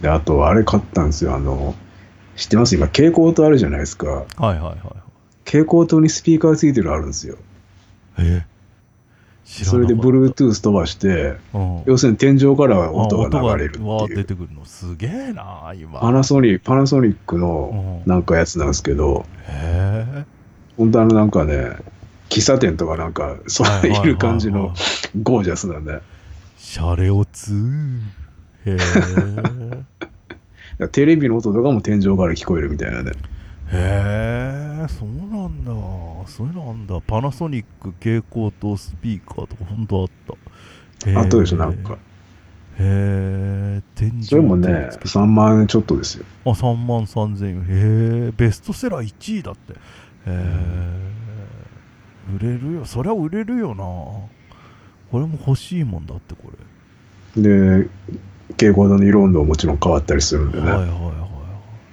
[0.00, 1.34] で、あと、あれ買ったんですよ。
[1.34, 1.74] あの、
[2.36, 2.74] 知ってます？
[2.74, 4.06] 今、蛍光灯あるじゃないですか。
[4.06, 4.78] はいはいはいはい。
[5.44, 7.36] 蛍光灯にスピーカーついてるのあるんですよ。
[8.18, 8.44] え？
[9.44, 14.16] 知らそれで Bluetooth 飛ばして、うん要するに天井からあ音が流れるっていう。
[14.16, 20.24] 出てくるのすげえな今パナソニック、パナソニックのうんなんかやつなんですけど、へえ
[20.76, 21.76] 本当あのなんかね、
[22.28, 24.72] 喫茶店とかなんか、そうはいう感じの
[25.20, 26.00] ゴージャスなんで。
[26.56, 27.52] シャレオツ
[28.66, 28.78] へえ
[30.88, 33.12] テレビの音とかも天井から聞こえるみたいなね。
[33.72, 35.72] へえそうなんだ。
[36.26, 37.00] そういうのあんだ。
[37.00, 40.08] パナソニック蛍光灯スピーカーとかほんとあっ
[41.14, 41.20] た。
[41.20, 41.98] あったでしょ、なんか。
[42.78, 45.10] へえ天井それもね、つけて。
[45.10, 46.24] 3万円ちょっとですよ。
[46.44, 48.26] あ3万3000円。
[48.26, 49.72] へえベストセラー1位だって。
[49.72, 49.76] へ
[50.26, 51.10] え
[52.36, 52.84] 売れるよ。
[52.84, 53.84] そりゃ売れるよな。
[53.84, 54.28] こ
[55.18, 56.50] れも欲しいもんだってこ
[57.36, 57.42] れ。
[57.42, 57.88] で、
[58.52, 60.70] 蛍光灯の色温度ももちろん変わったりするんでね。
[60.70, 61.10] はいはいはいは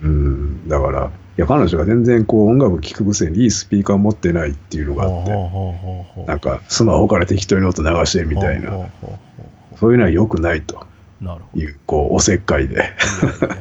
[0.04, 0.68] うん。
[0.68, 8.72] だから、いや、彼女が全然こう音楽聴くくせにいいスピーカー持ってないっていうのいがあって、なんかスマホから適当に音流してみたいな、
[9.80, 10.86] そういうのは良くないと
[11.56, 12.92] いう、こう、おせっかいで。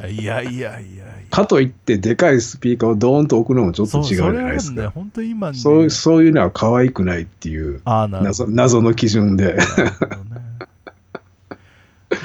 [0.09, 4.89] いやいやいやかといって、でかいスピーカーをドーンと置くのもちょっと違うじゃそないですか。
[4.89, 9.57] 本当今ねそうそういうのは可愛くないっていう謎の基準で。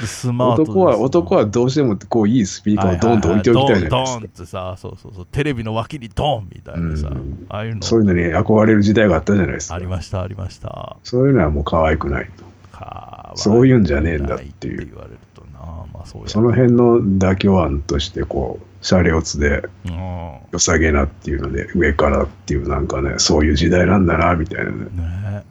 [0.07, 4.05] スマート男は、男はどうしてもこういいスピーカーをドーンと置いておきたいじゃないですか。
[4.05, 4.23] ドン。
[4.23, 5.27] ってさそうそうそう。
[5.31, 7.45] テレビの脇にドンみたいなさ、うん。
[7.49, 7.81] ああいうの。
[7.81, 9.75] そういうのに憧れる時代があったじゃないですか。
[9.75, 9.87] あり。
[9.87, 10.97] ましたありました。
[11.03, 12.43] そういうのはもう可愛くないと。
[12.77, 14.85] かそういうんじゃねえんだっていう。
[14.85, 15.59] 言われるとな
[15.93, 20.13] まあそうやその辺の妥協案として、こう、シャレオツでうん。
[20.51, 24.77] 良さげなっていうので、上からっていうなんかね、そういう時代なんだな、みたいなね。
[24.95, 25.43] ね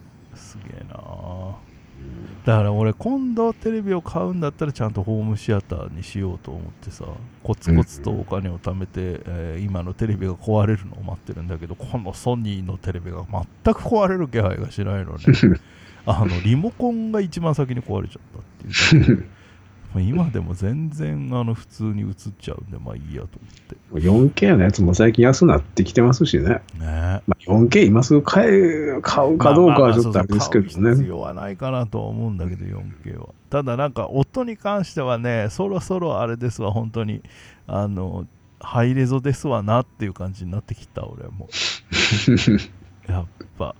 [2.45, 7.05] だから俺今度テレビを買うんだったらちゃんとホームシアターにしようと思ってさ
[7.41, 15.19] コツコツとお金を貯めて、えー今のテレビが壊れるのを待ってるんだけどこのソニーのテレビが全く壊れる気配がしないのね。
[16.05, 19.25] あのリモコンが一番先に壊れちゃったっていう
[19.93, 23.27] まあ今でも全然あの普通に映っちゃうんでまあいいやと
[23.93, 26.43] 4K のやつも最近安くなってきてますしね。
[26.45, 31.07] 思ってねまあ、4K 今すぐ買え、買うかどうかはちょっとあれですけどまあまあまあ必ね。
[31.07, 33.29] 要はないかなとは思うんだけど 4K は。
[33.49, 37.21] ただなんか音に関してはねそろそろあれですわ本当に。
[37.67, 38.27] あの
[38.59, 41.49] ハイレゾですわなっていう感じになってきた俺も。
[43.07, 43.25] やっ
[43.57, 43.75] ぱ。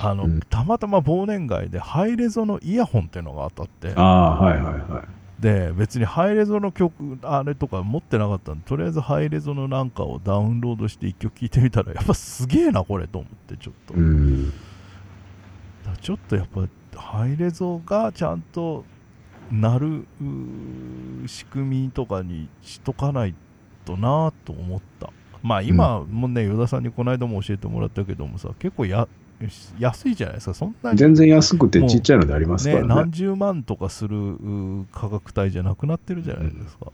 [0.00, 0.40] あの、うん。
[0.40, 3.92] たまたま忘年会でハイレゾのイヤホンっていうのが当たって。
[3.96, 5.25] ああ、はいはいはい。
[5.40, 14.50] で別にハイレゾの曲あれとか持ってなかったんでとりあえずハイレゾのなんかをダウンロードして一曲聴いてみたらやっぱすげえなこれと思ってちょっと、うん。
[14.50, 16.66] だちょっとやっぱ
[16.98, 18.84] ハイレゾがちゃんと
[19.50, 20.06] なる
[21.26, 23.34] 仕組みとかにしとかない
[23.84, 25.12] となと思った
[25.42, 29.06] まあ今もね与田さんにこの間も教えてもらったけどもさ結構や
[29.78, 30.54] 安いじゃないですか。
[30.54, 32.94] そんなに全然安くてちっちゃいのでありますかね、らね。
[32.94, 34.38] 何十万とかする
[34.92, 36.92] 価格帯じゃなくなってるじゃないですか、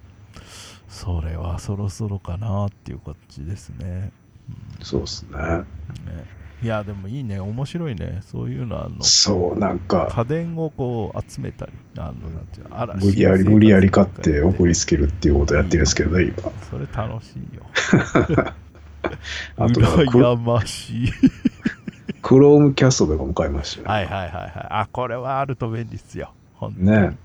[0.89, 4.13] それはそろそろかなっていう感じですね。
[4.83, 5.39] そうですね。
[5.39, 5.65] ね。
[6.63, 7.41] いやでもいいね。
[7.41, 8.21] 面白いね。
[8.23, 9.03] そういうのあの。
[9.03, 16.53] そう、なんか、家電をこう集めたりあのなんていうのあら無理やり、無理やり買って送りつけるっていうことをやってるんですけどね、今。
[16.71, 17.63] それ楽しいよ。
[19.57, 21.09] あと羨ましい
[22.23, 23.89] クロームキャストとかも買いましたよ。
[23.89, 24.53] はいはいはいはい。
[24.71, 26.33] あこれはあると便利っすよ。
[26.55, 26.87] 本当に。
[26.87, 27.19] ね。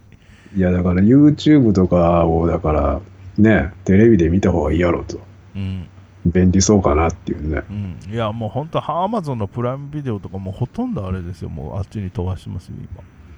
[0.56, 3.02] いや、だから YouTube とかを、だから、
[3.38, 5.20] ね、テレビで見た方がいいやろと。
[5.56, 5.88] うん。
[6.26, 7.64] 便利そうかなっていうね。
[7.70, 7.74] う
[8.10, 11.50] ん、いやもう本当アマゾンのプライムビデオとかもうほとんどあれですよ。
[11.50, 12.76] もうあっちに飛ばしてますよ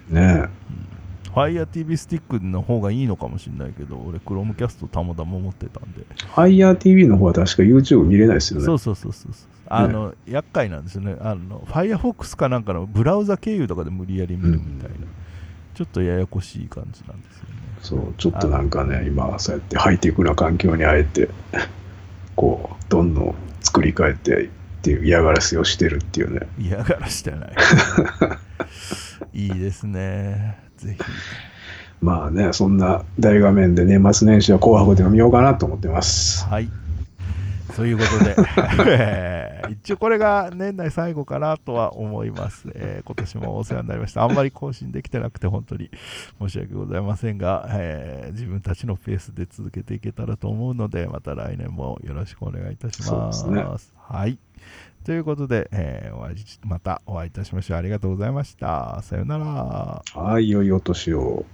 [0.10, 0.42] 今。
[0.42, 0.50] ね。
[1.34, 8.66] FireTV スティックの方がいいのかもしれないけど俺 Chromecast たまたま持ってたんで、FireTV の方は確か YouTube 見れないですよね。
[8.66, 11.16] そうそうそうそうそうあの、厄介なんですよね。
[11.22, 14.98] あの Firefox かなんかのブラウザ経由とかで無理やり見るみたいな、
[15.76, 17.50] ちょっとややこしい感じなんですよね。
[17.82, 21.30] そう、ちょっとなんかね、今、そうやってハイテクな環境にあえて、
[22.36, 24.50] こう、どんどん作り変えてっ
[24.82, 26.48] ていう嫌がらせをしてるっていうね。
[26.58, 27.52] 嫌がらしてない。
[29.34, 30.58] いいですね。
[30.78, 31.04] ぜひ。
[32.02, 36.46] まあね、そんな大画面で年末年始は紅白でも見ようかなと思ってます。
[36.46, 36.70] はい。
[37.80, 38.36] そういうことで、
[38.88, 42.70] えー一応これが年内最後かなとは思います。
[42.74, 44.24] えー今年もお世話になりました。
[44.24, 45.92] あんまり更新できてなくて本当に
[46.40, 53.46] 申し訳ございませんが、えー自分たちのペースで続けていけたらと思うので、また来年もよろしくお願いいたします。
[53.78, 54.38] すはい。
[55.06, 57.78] ということで、えーお会いしまたお会いいたしましょう。
[57.78, 59.02] ありがとうございました。
[59.04, 60.04] さようなら。
[60.14, 61.46] はい、良いお年を。